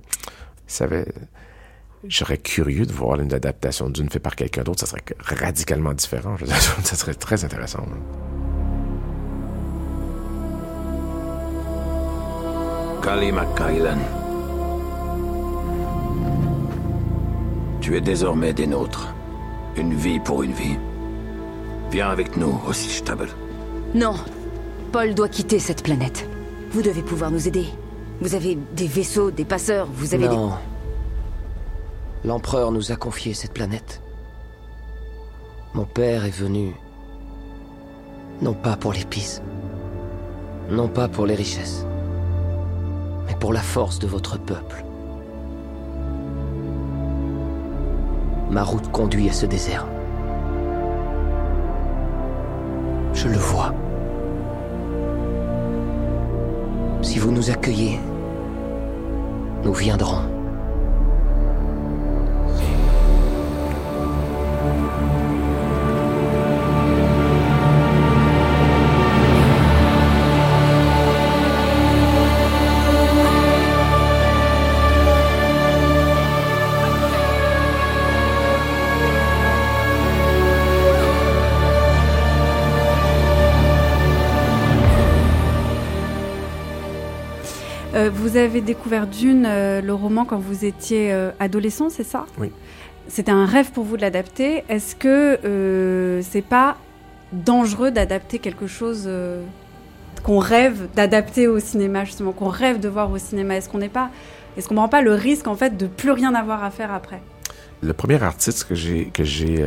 ça 0.67 0.85
avait 0.85 1.05
je 2.07 2.17
serais 2.17 2.37
curieux 2.37 2.85
de 2.85 2.91
voir 2.91 3.19
une 3.19 3.33
adaptation 3.33 3.89
d'une 3.89 4.09
fait 4.09 4.19
par 4.19 4.35
quelqu'un 4.35 4.63
d'autre 4.63 4.81
ça 4.81 4.87
serait 4.87 5.03
radicalement 5.19 5.93
différent 5.93 6.35
je 6.37 6.45
veux 6.45 6.51
dire, 6.51 6.61
ça 6.83 6.95
serait 6.95 7.13
très 7.13 7.45
intéressant. 7.45 7.85
Kali 13.03 13.33
McKyllen. 13.33 13.99
Tu 17.81 17.97
es 17.97 18.01
désormais 18.01 18.53
des 18.53 18.65
nôtres. 18.65 19.13
Une 19.75 19.93
vie 19.93 20.21
pour 20.21 20.41
une 20.41 20.53
vie. 20.53 20.77
Viens 21.91 22.11
avec 22.11 22.37
nous 22.37 22.61
au 22.65 22.71
Stable. 22.71 23.27
Non. 23.93 24.15
Paul 24.93 25.13
doit 25.13 25.27
quitter 25.27 25.59
cette 25.59 25.83
planète. 25.83 26.25
Vous 26.71 26.81
devez 26.81 27.01
pouvoir 27.01 27.29
nous 27.29 27.45
aider. 27.45 27.65
Vous 28.23 28.35
avez 28.35 28.57
des 28.73 28.87
vaisseaux, 28.87 29.31
des 29.31 29.43
passeurs, 29.43 29.85
vous 29.93 30.13
avez 30.13 30.29
non. 30.29 30.53
L'empereur 32.23 32.71
nous 32.71 32.93
a 32.93 32.95
confié 32.95 33.33
cette 33.33 33.51
planète. 33.51 34.01
Mon 35.73 35.83
père 35.83 36.23
est 36.23 36.29
venu. 36.29 36.73
Non 38.41 38.53
pas 38.53 38.77
pour 38.77 38.93
l'épice. 38.93 39.41
Non 40.69 40.87
pas 40.87 41.09
pour 41.09 41.25
les 41.25 41.35
richesses. 41.35 41.85
Mais 43.27 43.35
pour 43.35 43.51
la 43.51 43.59
force 43.59 43.99
de 43.99 44.07
votre 44.07 44.39
peuple. 44.39 44.85
Ma 48.49 48.63
route 48.63 48.89
conduit 48.89 49.27
à 49.27 49.33
ce 49.33 49.45
désert. 49.45 49.85
Je 53.13 53.27
le 53.27 53.37
vois. 53.37 53.73
Si 57.01 57.19
vous 57.19 57.31
nous 57.31 57.51
accueillez, 57.51 57.99
nous 59.63 59.73
viendrons. 59.73 60.33
Euh, 87.93 88.09
vous 88.11 88.37
avez 88.37 88.61
découvert 88.61 89.05
Dune, 89.07 89.45
euh, 89.45 89.81
le 89.81 89.93
roman, 89.93 90.25
quand 90.25 90.39
vous 90.39 90.65
étiez 90.65 91.13
euh, 91.13 91.31
adolescent, 91.39 91.89
c'est 91.89 92.03
ça? 92.03 92.25
Oui. 92.39 92.51
C'était 93.07 93.31
un 93.31 93.45
rêve 93.45 93.71
pour 93.71 93.83
vous 93.83 93.97
de 93.97 94.01
l'adapter. 94.01 94.63
Est-ce 94.69 94.95
que 94.95 96.21
c'est 96.23 96.41
pas 96.41 96.77
dangereux 97.33 97.91
d'adapter 97.91 98.39
quelque 98.39 98.65
chose 98.65 99.09
qu'on 100.23 100.39
rêve 100.39 100.87
d'adapter 100.95 101.47
au 101.47 101.59
cinéma, 101.59 102.05
justement, 102.05 102.31
qu'on 102.31 102.47
rêve 102.47 102.79
de 102.79 102.87
voir 102.87 103.11
au 103.11 103.17
cinéma? 103.17 103.57
Est-ce 103.57 103.67
qu'on 103.67 103.79
n'est 103.79 103.89
pas, 103.89 104.09
est-ce 104.55 104.69
qu'on 104.69 104.75
prend 104.75 104.87
pas 104.87 105.01
le 105.01 105.13
risque 105.13 105.47
en 105.47 105.55
fait 105.55 105.75
de 105.75 105.85
plus 105.85 106.11
rien 106.11 106.33
avoir 106.33 106.63
à 106.63 106.71
faire 106.71 106.93
après? 106.93 107.21
Le 107.81 107.91
premier 107.91 108.23
artiste 108.23 108.63
que 108.69 108.73
j'ai 108.73 109.07
que 109.07 109.25
j'ai 109.25 109.61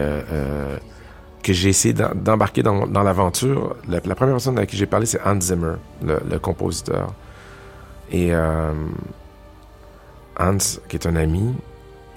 que 1.42 1.52
j'ai 1.52 1.68
essayé 1.68 1.92
d'em- 1.92 2.14
d'embarquer 2.14 2.62
dans, 2.62 2.86
dans 2.86 3.02
l'aventure, 3.02 3.76
la, 3.86 4.00
la 4.02 4.14
première 4.14 4.34
personne 4.34 4.58
à 4.58 4.64
qui 4.64 4.78
j'ai 4.78 4.86
parlé, 4.86 5.04
c'est 5.04 5.20
Hans 5.24 5.40
Zimmer, 5.40 5.74
le, 6.02 6.18
le 6.28 6.38
compositeur. 6.38 7.12
Et 8.11 8.35
euh, 8.35 8.73
Hans, 10.38 10.59
qui 10.88 10.97
est 10.97 11.07
un 11.07 11.16
ami, 11.16 11.55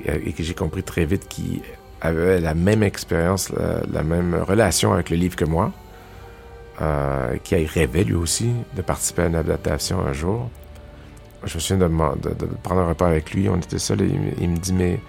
et, 0.06 0.30
et 0.30 0.34
que 0.34 0.43
j'ai 0.43 0.54
compris 0.54 0.84
très 0.84 1.06
vite 1.06 1.28
qui 1.28 1.62
avait 2.02 2.39
la 2.39 2.54
même 2.54 2.84
expérience, 2.84 3.52
la, 3.91 4.04
même 4.04 4.36
relation 4.36 4.93
avec 4.93 5.10
le 5.10 5.17
livre 5.17 5.36
que 5.36 5.45
moi, 5.45 5.71
euh, 6.82 7.36
qui 7.43 7.56
rêvait 7.65 8.04
lui 8.04 8.15
aussi 8.15 8.52
de 8.75 8.82
participer 8.82 9.23
à 9.23 9.25
une 9.25 9.36
adaptation 9.36 9.99
un 10.06 10.13
jour. 10.13 10.49
Je 11.43 11.56
me 11.56 11.60
souviens 11.60 11.88
de, 11.88 12.30
de- 12.30 12.45
prendre 12.63 12.82
un 12.82 12.88
repas 12.88 13.08
avec 13.08 13.34
lui, 13.34 13.49
on 13.49 13.58
était 13.58 13.80
seuls 13.80 14.02
et 14.02 14.10
il, 14.39 14.49
me- 14.49 14.58
dit 14.58 14.73
mais 14.73 14.99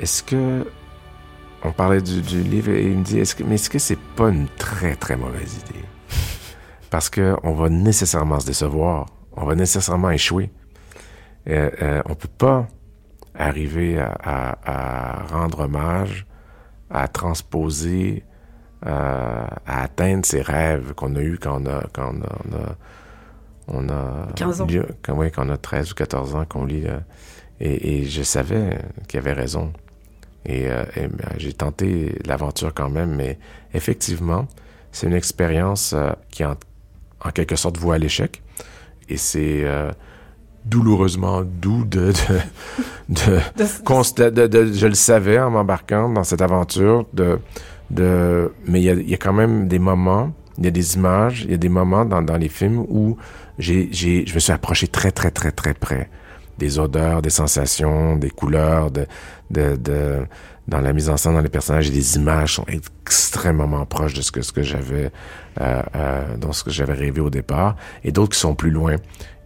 est-ce 0.00 0.22
que 0.22 0.66
on 1.64 1.72
parlait 1.72 2.02
du, 2.02 2.20
livre 2.20 2.70
et 2.70 2.84
il 2.84 2.98
me 2.98 3.02
dit 3.04 3.18
est-ce 3.18 3.34
que 3.34 3.42
mais 3.42 3.54
est-ce 3.56 3.70
que 3.70 3.78
c'est 3.78 3.98
pas 4.16 4.28
une 4.28 4.48
très 4.56 4.94
très 4.96 5.16
mauvaise 5.16 5.54
idée? 5.66 5.84
Parce 6.90 7.08
que 7.10 7.36
on 7.42 7.52
va 7.52 7.68
nécessairement 7.68 8.40
se 8.40 8.46
décevoir 8.46 9.06
on 9.36 9.44
va 9.44 9.54
nécessairement 9.54 10.10
échouer. 10.10 10.50
Euh, 11.48 11.70
euh, 11.82 12.02
on 12.06 12.14
peut 12.14 12.28
pas 12.38 12.66
arriver 13.34 13.98
à, 13.98 14.08
à- 14.22 15.20
à 15.22 15.26
rendre 15.26 15.60
hommage 15.60 16.26
à 16.90 17.06
transposer 17.08 18.24
euh, 18.86 19.46
à 19.66 19.82
atteindre 19.82 20.24
ces 20.24 20.40
rêves 20.42 20.92
qu'on 20.94 21.14
a 21.16 21.20
eu 21.20 21.38
quand 21.38 21.62
on 21.62 21.66
a 21.66 21.84
quand 21.92 22.14
on 22.14 22.22
a, 22.22 22.28
on 22.48 22.56
a 22.56 22.76
on 23.68 23.88
a 23.88 24.28
15 24.36 24.60
ans. 24.60 24.66
quand, 25.02 25.16
on 25.38 25.48
a 25.50 25.56
13 25.56 25.90
ou 25.92 25.94
14 25.94 26.34
ans 26.36 26.44
qu'on 26.48 26.64
lit 26.64 26.84
euh, 26.86 26.98
et, 27.60 27.98
et 28.00 28.04
je 28.04 28.22
savais 28.22 28.78
qu'il 29.08 29.18
avait 29.18 29.32
raison. 29.32 29.72
Et, 30.44 30.68
euh, 30.70 30.84
et, 30.94 31.08
ben, 31.08 31.30
j'ai 31.38 31.52
tenté 31.52 32.16
l'aventure 32.24 32.72
quand 32.72 32.88
même 32.90 33.16
mais 33.16 33.38
effectivement 33.74 34.46
c'est 34.92 35.08
une 35.08 35.14
expérience 35.14 35.92
euh, 35.92 36.12
qui 36.30 36.44
en, 36.44 36.54
en 37.24 37.30
quelque 37.30 37.56
sorte 37.56 37.76
voit 37.78 37.96
à 37.96 37.98
l'échec 37.98 38.42
et 39.08 39.16
c'est 39.16 39.62
euh, 39.64 39.90
douloureusement 40.64 41.42
doux 41.42 41.84
de 41.84 42.12
de, 43.08 43.38
de, 44.30 44.46
de- 44.46 44.72
je 44.72 44.86
le 44.86 44.94
savais 44.94 45.38
en 45.38 45.50
m'embarquant 45.50 46.08
dans 46.08 46.24
cette 46.24 46.42
aventure 46.42 47.06
de 47.12 47.38
de 47.90 48.52
mais 48.66 48.80
il 48.80 48.84
y 48.84 48.90
a, 48.90 48.94
il 48.94 49.08
y 49.10 49.14
a 49.14 49.16
quand 49.16 49.32
même 49.32 49.68
des 49.68 49.78
moments 49.78 50.32
il 50.58 50.64
y 50.64 50.68
a 50.68 50.72
des 50.72 50.96
images 50.96 51.42
il 51.44 51.50
y 51.52 51.54
a 51.54 51.58
des 51.58 51.68
moments 51.68 52.04
dans, 52.04 52.22
dans 52.22 52.36
les 52.36 52.48
films 52.48 52.78
où 52.88 53.16
j'ai 53.58 53.88
j'ai 53.92 54.26
je 54.26 54.34
me 54.34 54.40
suis 54.40 54.52
approché 54.52 54.88
très 54.88 55.12
très 55.12 55.30
très 55.30 55.52
très 55.52 55.72
près 55.74 56.10
des 56.58 56.78
odeurs 56.80 57.22
des 57.22 57.30
sensations 57.30 58.16
des 58.16 58.30
couleurs 58.30 58.90
de 58.90 59.06
de, 59.52 59.76
de 59.76 60.26
dans 60.68 60.80
la 60.80 60.92
mise 60.92 61.08
en 61.08 61.16
scène 61.16 61.34
dans 61.34 61.40
les 61.40 61.48
personnages 61.48 61.88
et 61.88 61.92
les 61.92 62.16
images 62.16 62.54
sont 62.56 62.64
extrêmement 62.66 63.86
proches 63.86 64.14
de 64.14 64.20
ce 64.22 64.32
que 64.32 64.42
ce 64.42 64.52
que 64.52 64.62
j'avais 64.62 65.10
euh, 65.60 65.82
euh, 65.94 66.52
ce 66.52 66.64
que 66.64 66.70
j'avais 66.70 66.92
rêvé 66.94 67.20
au 67.20 67.30
départ 67.30 67.76
et 68.02 68.10
d'autres 68.12 68.32
qui 68.34 68.40
sont 68.40 68.54
plus 68.56 68.70
loin 68.70 68.96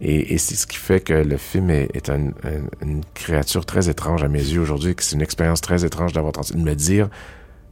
et, 0.01 0.33
et 0.33 0.37
c'est 0.39 0.55
ce 0.55 0.65
qui 0.65 0.77
fait 0.77 0.99
que 0.99 1.13
le 1.13 1.37
film 1.37 1.69
est, 1.69 1.89
est 1.95 2.09
un- 2.09 2.29
un- 2.43 2.67
une 2.81 3.01
créature 3.13 3.65
très 3.65 3.87
étrange 3.89 4.23
à 4.23 4.27
mes 4.27 4.39
yeux 4.39 4.61
aujourd'hui 4.61 4.95
que 4.95 5.03
c'est 5.03 5.15
une 5.15 5.21
expérience 5.21 5.61
très 5.61 5.85
étrange 5.85 6.13
d'avoir 6.13 6.33
tenté 6.33 6.53
de 6.55 6.59
me 6.59 6.73
dire 6.73 7.07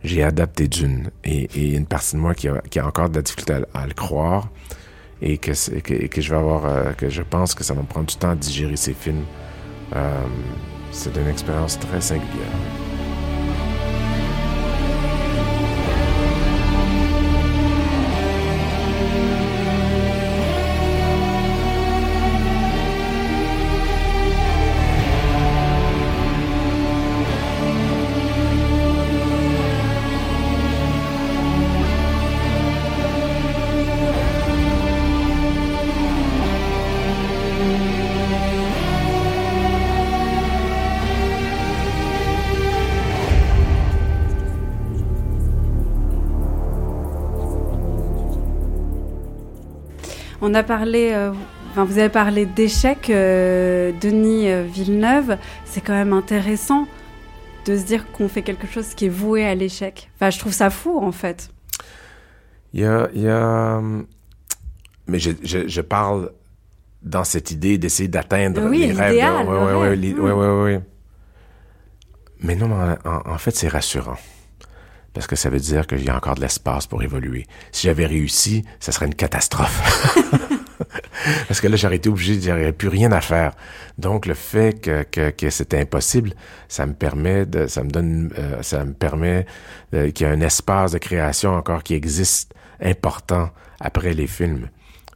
j'ai 0.01 0.23
adapté 0.23 0.69
Dune. 0.69 1.09
Et, 1.25 1.49
et 1.55 1.75
une 1.75 1.85
partie 1.85 2.15
de 2.15 2.21
moi 2.21 2.33
qui 2.33 2.47
a, 2.47 2.61
qui 2.69 2.79
a 2.79 2.87
encore 2.87 3.09
de 3.09 3.15
la 3.17 3.21
difficulté 3.21 3.51
à, 3.73 3.79
à 3.81 3.85
le 3.85 3.93
croire 3.93 4.47
et 5.21 5.37
que, 5.37 5.51
que, 5.81 6.07
que 6.07 6.21
je 6.21 6.29
vais 6.29 6.37
avoir, 6.37 6.65
euh, 6.65 6.91
que 6.93 7.09
je 7.09 7.21
pense 7.21 7.53
que 7.53 7.65
ça 7.65 7.73
va 7.73 7.81
me 7.81 7.85
prendre 7.87 8.05
du 8.05 8.15
temps 8.15 8.29
à 8.29 8.35
digérer 8.35 8.77
ces 8.77 8.93
films. 8.93 9.25
Euh, 9.95 10.21
c'est 10.91 11.13
une 11.17 11.27
expérience 11.27 11.77
très 11.79 11.99
singulière. 11.99 12.88
On 50.49 50.55
a 50.55 50.63
parlé, 50.63 51.11
euh, 51.13 51.31
enfin, 51.69 51.83
vous 51.83 51.99
avez 51.99 52.09
parlé 52.09 52.47
d'échecs, 52.47 53.11
euh, 53.11 53.91
Denis 54.01 54.49
euh, 54.49 54.63
Villeneuve. 54.63 55.37
C'est 55.63 55.79
quand 55.79 55.93
même 55.93 56.11
intéressant 56.11 56.87
de 57.67 57.77
se 57.77 57.83
dire 57.83 58.11
qu'on 58.11 58.27
fait 58.27 58.41
quelque 58.41 58.65
chose 58.65 58.95
qui 58.95 59.05
est 59.05 59.09
voué 59.09 59.45
à 59.45 59.53
l'échec. 59.53 60.09
Enfin, 60.15 60.31
je 60.31 60.39
trouve 60.39 60.51
ça 60.51 60.71
fou, 60.71 60.97
en 60.99 61.11
fait. 61.11 61.51
Il 62.73 62.79
y 62.79 62.85
a, 62.85 63.09
il 63.13 63.21
y 63.21 63.29
a, 63.29 63.79
mais 65.05 65.19
je, 65.19 65.29
je, 65.43 65.67
je 65.67 65.81
parle 65.81 66.31
dans 67.03 67.23
cette 67.23 67.51
idée 67.51 67.77
d'essayer 67.77 68.09
d'atteindre 68.09 68.67
Oui, 68.67 68.87
les 68.87 68.91
rêves. 68.91 69.17
ouais, 69.47 70.31
ouais, 70.31 70.61
ouais. 70.63 70.81
Mais 72.41 72.55
non, 72.55 72.71
en 73.05 73.37
fait, 73.37 73.55
c'est 73.55 73.67
rassurant. 73.67 74.17
Parce 75.13 75.27
que 75.27 75.35
ça 75.35 75.49
veut 75.49 75.59
dire 75.59 75.85
y 75.91 76.09
a 76.09 76.15
encore 76.15 76.35
de 76.35 76.41
l'espace 76.41 76.87
pour 76.87 77.03
évoluer. 77.03 77.45
Si 77.71 77.87
j'avais 77.87 78.05
réussi, 78.05 78.63
ça 78.79 78.91
serait 78.91 79.07
une 79.07 79.15
catastrophe. 79.15 80.15
Parce 81.47 81.59
que 81.59 81.67
là, 81.67 81.75
j'aurais 81.75 81.97
été 81.97 82.09
obligé, 82.09 82.39
j'aurais 82.39 82.71
plus 82.71 82.87
rien 82.87 83.11
à 83.11 83.21
faire. 83.21 83.53
Donc, 83.97 84.25
le 84.25 84.33
fait 84.33 84.79
que, 84.79 85.03
que, 85.03 85.29
que 85.31 85.49
c'était 85.49 85.79
impossible, 85.79 86.33
ça 86.67 86.85
me 86.85 86.93
permet 86.93 87.45
de, 87.45 87.67
ça 87.67 87.83
me 87.83 87.89
donne, 87.89 88.31
euh, 88.37 88.61
ça 88.61 88.85
me 88.85 88.93
permet 88.93 89.45
euh, 89.93 90.11
qu'il 90.11 90.25
y 90.25 90.29
a 90.29 90.33
un 90.33 90.41
espace 90.41 90.93
de 90.93 90.97
création 90.97 91.53
encore 91.53 91.83
qui 91.83 91.93
existe 91.93 92.53
important 92.81 93.49
après 93.79 94.13
les 94.13 94.27
films. 94.27 94.69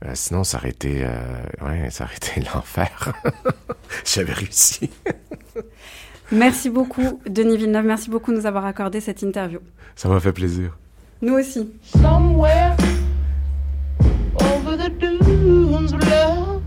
Euh, 0.05 0.11
sinon, 0.15 0.43
ça 0.43 0.57
aurait 0.57 0.69
été, 0.69 1.03
euh, 1.03 1.43
ouais, 1.61 1.89
ça 1.89 2.05
aurait 2.05 2.15
été 2.15 2.41
l'enfer. 2.53 3.13
J'avais 4.05 4.33
réussi. 4.33 4.89
Merci 6.33 6.71
beaucoup, 6.71 7.21
Denis 7.29 7.57
Villeneuve. 7.57 7.85
Merci 7.85 8.09
beaucoup 8.09 8.31
de 8.31 8.37
nous 8.37 8.47
avoir 8.47 8.65
accordé 8.65 8.99
cette 8.99 9.21
interview. 9.21 9.59
Ça 9.95 10.09
m'a 10.09 10.19
fait 10.19 10.31
plaisir. 10.33 10.75
Nous 11.21 11.35
aussi. 11.35 11.71
Somewhere 11.83 12.75
over 14.39 14.75
the 14.75 14.89
dunes 14.89 15.93
of 15.93 16.03
love, 16.09 16.63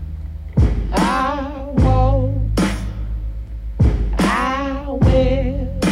I 0.95 1.49
walk, 1.83 2.31
I 4.17 4.85
went, 5.01 5.85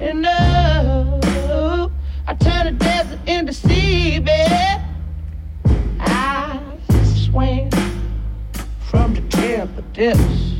and 0.00 0.24
up, 0.24 1.90
I 2.28 2.34
turn 2.34 2.66
the 2.66 2.78
desert 2.78 3.18
into 3.26 3.52
seabed. 3.52 4.80
I 5.98 6.60
swam 7.04 7.68
from 8.88 9.14
the 9.14 9.22
tip 9.30 9.76
of 9.76 9.92
depths. 9.92 10.51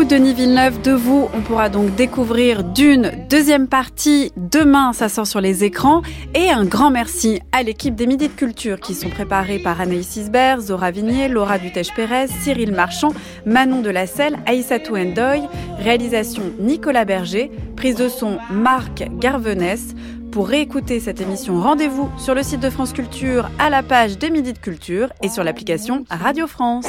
Beaucoup 0.00 0.08
Denis 0.08 0.34
Villeneuve. 0.34 0.80
De 0.82 0.92
vous, 0.92 1.28
on 1.34 1.40
pourra 1.40 1.68
donc 1.68 1.94
découvrir 1.94 2.64
Dune, 2.64 3.12
deuxième 3.28 3.66
partie. 3.66 4.32
Demain, 4.36 4.92
ça 4.92 5.08
sort 5.08 5.26
sur 5.26 5.40
les 5.40 5.64
écrans. 5.64 6.02
Et 6.34 6.48
un 6.48 6.64
grand 6.64 6.90
merci 6.90 7.40
à 7.52 7.62
l'équipe 7.62 7.94
des 7.94 8.06
Midis 8.06 8.28
de 8.28 8.32
Culture 8.32 8.80
qui 8.80 8.94
sont 8.94 9.10
préparés 9.10 9.58
par 9.58 9.80
Anaïs 9.80 10.16
Isbert, 10.16 10.60
Zora 10.60 10.90
Vignier, 10.90 11.28
Laura 11.28 11.58
Dutèche-Pérez, 11.58 12.28
Cyril 12.28 12.72
Marchand, 12.72 13.12
Manon 13.44 13.82
Delacelle, 13.82 14.38
Aïssatou 14.46 14.96
Ndoy. 14.96 15.42
Réalisation 15.78 16.44
Nicolas 16.58 17.04
Berger. 17.04 17.50
Prise 17.76 17.96
de 17.96 18.08
son 18.08 18.38
Marc 18.50 19.04
Garvenès. 19.18 19.94
Pour 20.32 20.48
réécouter 20.48 21.00
cette 21.00 21.20
émission, 21.20 21.60
rendez-vous 21.60 22.08
sur 22.16 22.34
le 22.34 22.42
site 22.42 22.60
de 22.60 22.70
France 22.70 22.92
Culture 22.92 23.50
à 23.58 23.68
la 23.68 23.82
page 23.82 24.16
des 24.18 24.30
Midis 24.30 24.52
de 24.52 24.58
Culture 24.58 25.12
et 25.22 25.28
sur 25.28 25.44
l'application 25.44 26.04
Radio 26.08 26.46
France. 26.46 26.86